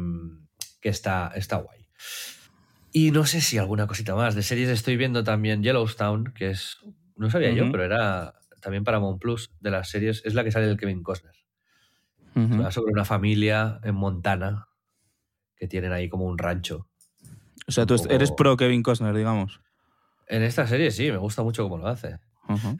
[0.80, 1.88] que está, está guay.
[2.92, 4.36] Y no sé si alguna cosita más.
[4.36, 6.78] De series estoy viendo también Yellowstone, que es.
[7.16, 10.22] No sabía yo, pero era también para Plus de las series.
[10.24, 11.34] Es la que sale del Kevin Costner.
[12.70, 14.68] sobre una familia en Montana
[15.56, 16.86] que tienen ahí como un rancho.
[17.66, 19.60] O sea, tú eres pro Kevin Costner, digamos.
[20.28, 22.20] En esta serie sí, me gusta mucho cómo lo hace.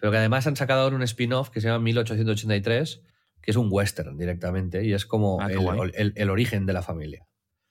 [0.01, 3.03] Pero que además han sacado ahora un spin-off que se llama 1883,
[3.41, 7.27] que es un western directamente y es como ah, el, origen de la familia.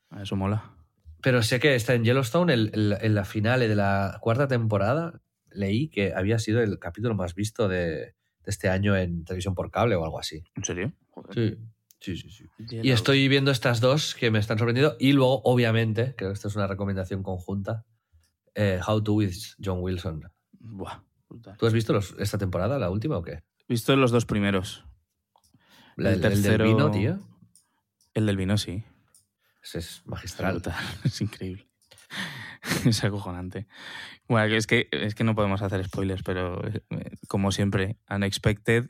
[0.10, 0.76] Ah, eso mola.
[1.22, 5.22] Pero sé que está en Yellowstone, en la finale de la cuarta temporada,
[5.52, 9.96] leí que había sido el capítulo más visto de, este año en televisión por cable
[9.96, 10.44] o algo así.
[10.56, 10.94] ¿En serio?
[11.34, 11.58] Sí.
[12.00, 12.46] Sí, sí, sí.
[12.82, 14.96] Y estoy viendo estas dos que me están sorprendiendo.
[15.00, 17.86] Y luego, obviamente, creo que esto es una recomendación conjunta,
[18.56, 20.24] eh, How to with John Wilson.
[20.52, 21.04] Buah,
[21.58, 23.34] ¿Tú has visto esta temporada, la última o qué?
[23.34, 24.86] He visto los dos primeros.
[25.98, 26.66] el, tercero...
[26.66, 27.20] del vino, tío.
[28.14, 28.84] El del vino, sí.
[29.74, 30.62] Es magistral.
[31.04, 31.68] Es increíble.
[32.86, 33.68] es acojonante.
[34.28, 36.82] Bueno, es que, es que no podemos hacer spoilers, pero eh,
[37.28, 38.88] como siempre, Unexpected.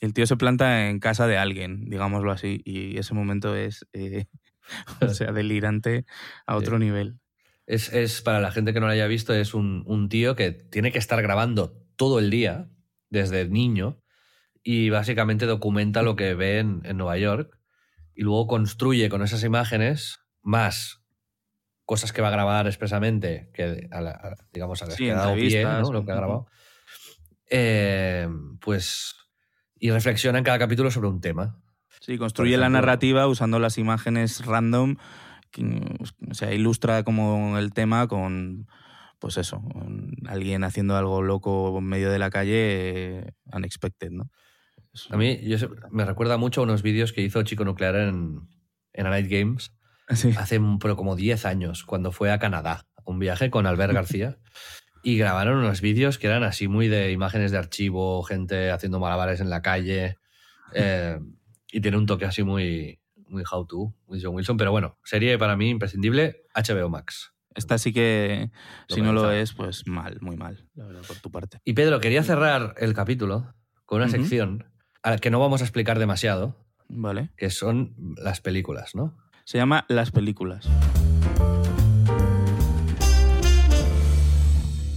[0.00, 4.26] El tío se planta en casa de alguien, digámoslo así, y ese momento es, eh,
[5.00, 6.04] o sea, delirante
[6.46, 7.18] a otro nivel.
[7.66, 10.52] Es, es, para la gente que no lo haya visto, es un, un tío que
[10.52, 12.70] tiene que estar grabando todo el día,
[13.08, 14.02] desde niño,
[14.62, 17.58] y básicamente documenta lo que ve en, en Nueva York
[18.14, 21.04] y luego construye con esas imágenes más
[21.84, 23.88] cosas que va a grabar expresamente, que
[24.52, 25.92] digamos a las que ha dado pie, ¿no?
[25.92, 26.46] lo que ha grabado.
[27.50, 28.28] Eh,
[28.60, 29.14] pues.
[29.76, 31.60] Y reflexiona en cada capítulo sobre un tema.
[32.00, 34.96] Sí, construye la narrativa usando las imágenes random.
[35.58, 38.66] O sea, ilustra como el tema con.
[39.18, 39.62] Pues eso,
[40.26, 44.30] alguien haciendo algo loco en medio de la calle, unexpected, ¿no?
[45.10, 45.40] A mí
[45.90, 48.48] me recuerda mucho a unos vídeos que hizo Chico Nuclear en,
[48.92, 49.72] en A Night Games
[50.38, 54.38] hace pero como 10 años, cuando fue a Canadá, un viaje con Albert García.
[55.02, 59.40] y grabaron unos vídeos que eran así muy de imágenes de archivo, gente haciendo malabares
[59.40, 60.16] en la calle.
[60.74, 61.18] Eh,
[61.70, 63.00] y tiene un toque así muy,
[63.34, 64.56] muy how to, muy John Wilson.
[64.56, 67.32] Pero bueno, serie para mí imprescindible, HBO Max.
[67.54, 68.50] Esta sí que,
[68.88, 71.60] si no lo es, pues mal, muy mal, la verdad, por tu parte.
[71.64, 73.54] Y Pedro, quería cerrar el capítulo
[73.84, 74.64] con una sección
[75.20, 76.56] que no vamos a explicar demasiado.
[76.88, 77.30] Vale.
[77.36, 79.16] Que son las películas, ¿no?
[79.44, 80.68] Se llama Las películas.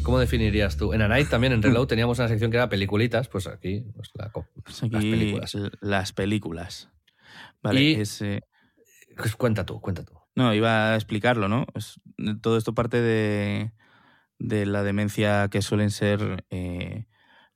[0.04, 0.94] ¿Cómo definirías tú?
[0.94, 4.10] En A Night también, en Reload, teníamos una sección que era peliculitas, pues aquí, pues
[4.64, 5.58] pues las películas.
[5.82, 6.90] Las películas.
[7.62, 7.96] Vale,
[9.18, 10.14] pues cuenta tú, cuenta tú.
[10.36, 11.66] No, iba a explicarlo, ¿no?
[12.42, 13.72] todo esto parte de,
[14.38, 17.08] de, la demencia que suelen ser eh,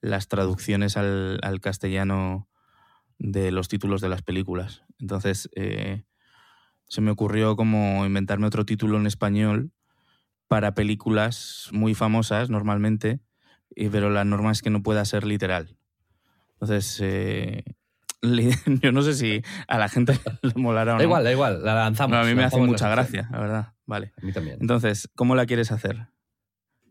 [0.02, 2.50] las traducciones al, castellano
[3.20, 4.84] de los títulos de las películas.
[4.98, 6.06] Entonces, eh,
[6.88, 9.72] se me ocurrió como inventarme otro título en español
[10.48, 13.22] para películas muy famosas normalmente,
[13.76, 15.78] pero la norma es que no pueda ser literal.
[16.54, 17.64] Entonces, eh,
[18.82, 21.00] yo no sé si a la gente le molará o no.
[21.00, 22.18] Da igual, da igual, la lanzamos.
[22.18, 23.74] a mí me hace mucha gracia, la verdad.
[23.86, 24.14] Vale.
[24.22, 24.58] A mí también.
[24.62, 26.08] Entonces, ¿cómo la quieres hacer?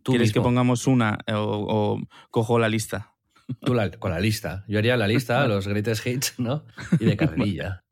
[0.03, 2.01] ¿Quieres que pongamos una o,
[2.31, 3.15] cojo la lista?
[3.61, 4.65] Tú la- con la lista.
[4.69, 6.65] Yo haría la lista, los greatest hits, ¿no?
[6.99, 7.85] Y de carrerilla.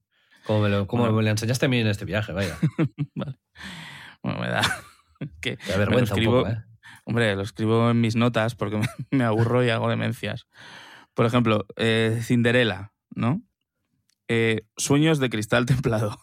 [0.44, 1.16] Como me lo, como Bueno.
[1.18, 2.56] me lo enseñaste a mí en este viaje, vaya.
[3.14, 3.38] Vale.
[4.22, 4.62] Bueno, me da.
[5.40, 6.64] que da vergüenza me un poco, ¿eh?
[7.04, 10.46] Hombre, lo escribo en mis notas porque me, me aburro y hago demencias.
[11.14, 13.42] Por ejemplo, eh, Cinderella, ¿no?
[14.28, 16.16] Eh, Sueños de cristal templado.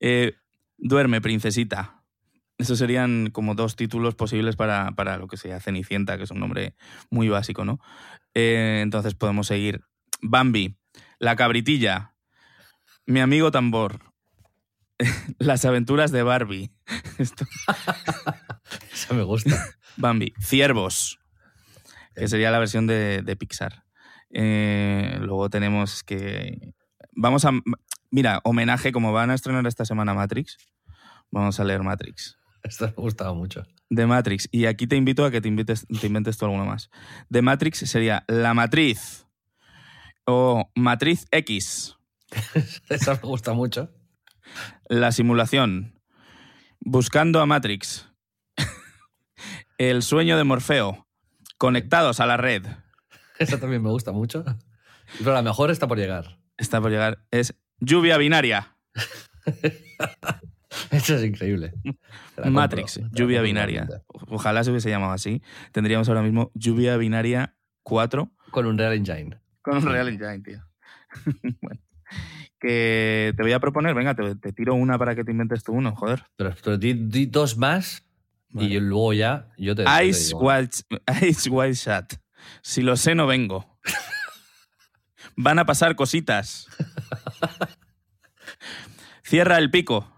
[0.00, 0.34] Eh,
[0.78, 2.02] Duerme, princesita.
[2.58, 6.40] Esos serían como dos títulos posibles para, para lo que sería Cenicienta, que es un
[6.40, 6.74] nombre
[7.10, 7.78] muy básico, ¿no?
[8.34, 9.82] Eh, entonces podemos seguir.
[10.22, 10.76] Bambi,
[11.18, 12.14] La cabritilla,
[13.06, 14.00] Mi amigo tambor,
[15.38, 16.70] Las aventuras de Barbie.
[17.18, 17.46] Esto-
[18.92, 19.66] Esa me gusta.
[19.96, 20.32] Bambi.
[20.40, 21.18] Ciervos,
[22.14, 23.84] que sería la versión de, de Pixar.
[24.30, 26.74] Eh, luego tenemos que...
[27.12, 27.50] Vamos a...
[28.10, 30.56] Mira, homenaje, como van a estrenar esta semana Matrix,
[31.30, 32.38] vamos a leer Matrix.
[32.62, 33.64] Esto me gustaba mucho.
[33.88, 34.48] De Matrix.
[34.50, 36.90] Y aquí te invito a que te, invites, te inventes tú alguno más.
[37.28, 39.26] De Matrix sería La Matriz
[40.24, 41.96] o Matriz X,
[42.88, 43.90] Esa me gusta mucho.
[44.88, 46.00] La Simulación,
[46.80, 48.08] Buscando a Matrix,
[49.78, 51.06] El Sueño de Morfeo,
[51.58, 52.66] Conectados a la Red.
[53.40, 54.44] Esa también me gusta mucho.
[55.18, 56.38] Pero la mejor está por llegar.
[56.56, 57.24] Está por llegar.
[57.32, 58.76] Es Lluvia Binaria.
[60.90, 61.72] Esa es increíble.
[62.44, 63.88] Matrix, compro, lluvia binaria.
[64.28, 65.42] Ojalá se hubiese llamado así.
[65.72, 69.40] Tendríamos ahora mismo lluvia binaria 4 Con un Real Engine.
[69.62, 70.62] con un Real Engine, tío.
[71.60, 71.80] bueno.
[72.60, 75.72] Que te voy a proponer, venga, te, te tiro una para que te inventes tú
[75.72, 76.24] uno, joder.
[76.36, 78.04] Pero, pero di, di dos más
[78.50, 78.68] Vale.
[78.68, 80.40] y luego ya yo te, Ice digo.
[80.40, 80.70] Wild,
[81.26, 82.14] Ice Wild Shot.
[82.62, 83.78] Si lo sé, no vengo.
[85.36, 86.66] Van a pasar cositas.
[89.22, 90.10] Cierra el pico.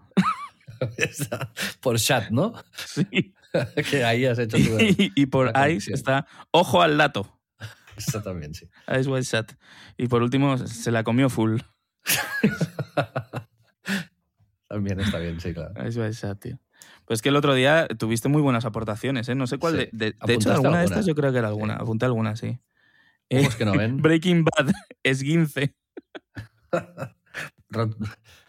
[1.81, 2.53] Por chat, ¿no?
[2.85, 3.33] Sí.
[3.89, 4.77] que ahí has hecho tú.
[4.79, 7.39] Y, y por Ice está ojo al dato.
[7.95, 8.67] Esa también, sí.
[8.99, 9.55] Ice Wild Shot.
[9.97, 11.59] Y por último, se la comió full.
[14.67, 15.73] También está bien, sí, claro.
[15.87, 16.59] Ice Wild Shot, tío.
[17.05, 19.35] Pues que el otro día tuviste muy buenas aportaciones, ¿eh?
[19.35, 19.73] No sé cuál.
[19.73, 19.89] Sí.
[19.91, 21.75] De, de- de hecho, alguna de estas yo creo que era alguna.
[21.75, 22.59] Apunté alguna, sí.
[23.29, 23.97] Eh, Ojos que no ven.
[24.01, 24.71] Breaking Bad,
[25.03, 25.75] esguince.
[27.69, 27.95] Rot-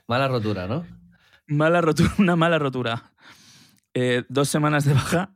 [0.07, 0.87] Mala rotura, ¿no?
[1.47, 3.13] Mala rotura, una mala rotura.
[3.95, 5.35] Eh, dos semanas de baja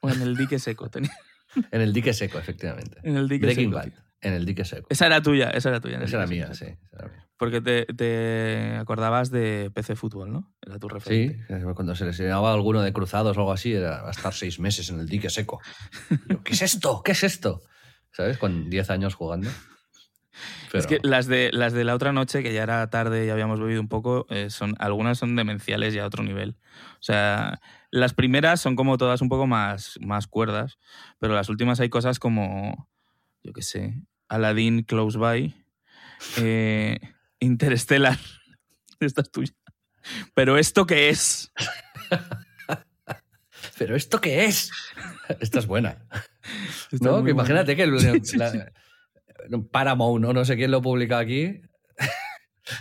[0.00, 0.88] o en el dique seco.
[0.90, 1.12] tenía-
[1.70, 2.98] En el dique seco, efectivamente.
[3.02, 3.76] En el dique Breaking seco.
[3.76, 3.92] Bad.
[4.24, 4.86] En el dique seco.
[4.90, 5.98] Esa era tuya, esa era tuya.
[6.02, 6.54] Esa era mía, seco.
[6.54, 6.78] sí.
[6.86, 7.24] esa era mía.
[7.36, 10.54] Porque te, te acordabas de PC Fútbol, ¿no?
[10.62, 11.44] Era tu referente.
[11.46, 14.58] Sí, cuando se les llamaba alguno de cruzados o algo así, era a estar seis
[14.60, 15.60] meses en el dique seco.
[16.10, 17.02] Y yo, ¿Qué es esto?
[17.04, 17.62] ¿Qué es esto?
[18.12, 18.38] ¿Sabes?
[18.38, 19.50] Con 10 años jugando.
[20.72, 23.60] Es que las de, las de la otra noche, que ya era tarde y habíamos
[23.60, 26.56] bebido un poco, eh, son, algunas son demenciales ya a otro nivel.
[26.94, 27.60] O sea,
[27.90, 30.78] las primeras son como todas un poco más, más cuerdas,
[31.18, 32.88] pero las últimas hay cosas como,
[33.42, 35.54] yo qué sé, Aladdin Close By,
[36.38, 36.98] eh,
[37.40, 38.18] Interstellar.
[39.00, 39.52] Esta es tuya.
[40.34, 41.52] Pero ¿esto qué es?
[43.78, 44.70] ¿Pero esto qué es?
[45.40, 46.04] Esta es buena.
[46.92, 47.16] Esta ¿No?
[47.16, 47.30] Que buena.
[47.30, 48.58] imagínate que el- Sí, sí, la- sí.
[49.70, 50.32] Paramount, ¿no?
[50.32, 51.60] no sé quién lo publica aquí,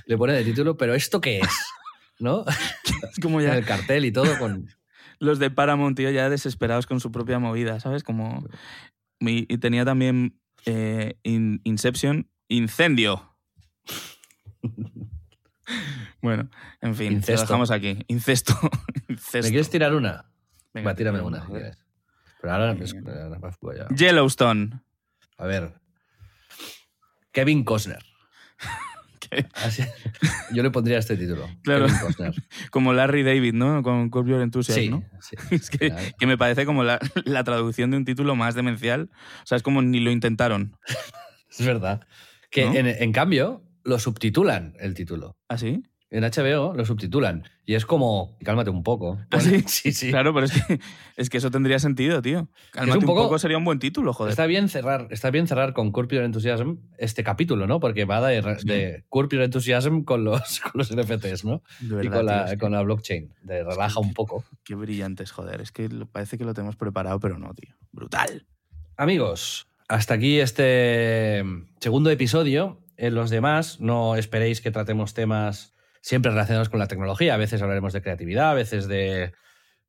[0.06, 1.50] le pone de título, ¿pero esto qué es?
[2.20, 2.46] ¿No?
[3.12, 4.70] Es como En ya el cartel y todo con...
[5.20, 8.04] los de Paramount, tío, ya desesperados con su propia movida, ¿sabes?
[8.04, 8.48] Como...
[9.20, 13.36] Y tenía también eh, In- Inception, Incendio.
[16.22, 16.50] bueno,
[16.82, 17.34] en fin, Incesto.
[17.42, 18.00] lo dejamos aquí.
[18.08, 18.54] Incesto.
[19.10, 19.38] Incesto.
[19.48, 20.26] ¿Me quieres tirar una?
[20.74, 21.46] Venga, Va, tírame tira una.
[21.46, 21.78] si quieres.
[22.42, 22.86] Pero ahora, Venga.
[22.86, 23.40] es- ahora
[23.74, 23.88] ya.
[23.96, 24.82] Yellowstone.
[25.38, 25.74] A ver.
[27.32, 28.04] Kevin Costner.
[30.54, 31.48] Yo le pondría este título.
[31.64, 31.88] Claro.
[32.72, 33.84] Como Larry David, ¿no?
[33.84, 35.04] Con Curb Your Enthusiasm, Sí, ¿no?
[35.22, 35.36] sí.
[35.56, 36.04] Es que, Claro.
[36.20, 39.10] que me parece como la, la traducción de un título más demencial.
[39.44, 40.78] O sea, es como ni lo intentaron.
[41.58, 42.02] Es verdad.
[42.50, 42.74] Que ¿No?
[42.74, 45.38] en, en cambio lo subtitulan el título.
[45.50, 45.84] ¿Ah, sí?
[46.14, 47.44] En HBO lo subtitulan.
[47.66, 49.18] Y es como, cálmate un poco.
[49.32, 49.64] ¿Ah, sí?
[49.68, 50.12] Sí, sí.
[50.12, 50.80] Claro, pero es que,
[51.18, 52.50] es que eso tendría sentido, tío.
[52.70, 54.30] Cálmate un, poco- poco, sería un buen título, joder.
[54.30, 57.80] Está bien cerrar, está bien cerrar con Curb Your Enthusiasm este capítulo, ¿no?
[57.80, 61.64] Porque va de, de Curb Your Enthusiasm con los, con los NFTs, ¿no?
[61.80, 63.34] De y verdad, con la, tío, es que con la blockchain.
[63.42, 64.46] De relaja un poco.
[64.64, 65.62] Qué brillantes, joder.
[65.62, 67.74] Es que parece que lo tenemos preparado, pero no, tío.
[67.92, 68.46] Brutal.
[68.98, 71.44] Amigos, hasta aquí este
[71.80, 72.80] segundo episodio.
[72.98, 75.73] En los demás, no esperéis que tratemos temas
[76.04, 77.34] siempre relacionados con la tecnología.
[77.34, 79.32] A veces hablaremos de creatividad, a veces de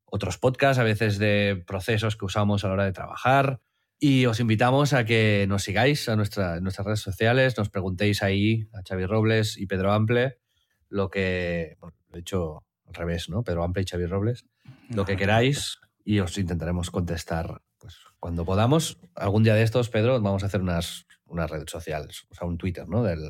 [0.05, 3.59] otros podcasts, a veces de procesos que usamos a la hora de trabajar.
[3.99, 8.23] Y os invitamos a que nos sigáis a nuestra- en nuestras redes sociales, nos preguntéis
[8.23, 10.37] ahí a Xavi Robles y Pedro Ample
[10.89, 13.43] lo que, bueno, lo he dicho al revés, ¿no?
[13.43, 14.45] Pedro Ample y Xavi Robles,
[14.89, 20.21] lo que queráis y os intentaremos contestar pues cuando podamos, algún día de estos, Pedro,
[20.21, 23.03] vamos a hacer unas, unas redes sociales, o sea, un Twitter, ¿no?
[23.03, 23.29] Del,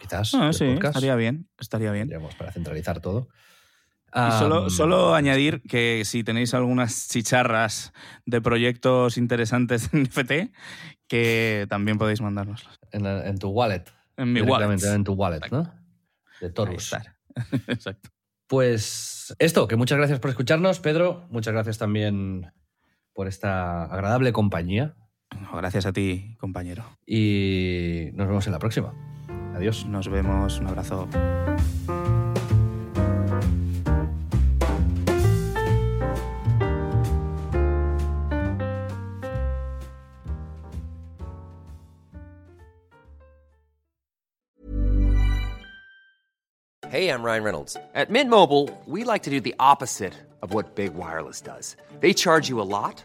[0.00, 0.34] quizás.
[0.34, 0.96] Ah, del sí, podcast.
[0.96, 2.08] estaría bien, estaría bien.
[2.08, 3.28] Tendríamos para centralizar todo.
[4.12, 7.92] Y solo, solo añadir que si tenéis algunas chicharras
[8.26, 10.52] de proyectos interesantes en NFT,
[11.06, 12.80] que también podéis mandárnoslas.
[12.90, 13.84] en, en tu wallet.
[14.16, 14.82] En mi wallet.
[14.82, 15.72] En tu wallet, ¿no?
[16.40, 16.92] De Torus.
[17.68, 18.10] Exacto.
[18.48, 21.28] Pues esto, que muchas gracias por escucharnos, Pedro.
[21.30, 22.52] Muchas gracias también
[23.12, 24.96] por esta agradable compañía.
[25.40, 26.84] No, Gracias a ti, compañero.
[27.06, 28.92] Y nos vemos en la próxima.
[29.60, 29.84] Adiós.
[29.84, 30.58] Nos vemos.
[30.58, 31.06] Un abrazo.
[46.88, 47.76] Hey, I'm Ryan Reynolds.
[47.94, 51.76] At Mint Mobile, we like to do the opposite of what Big Wireless does.
[52.00, 53.04] They charge you a lot,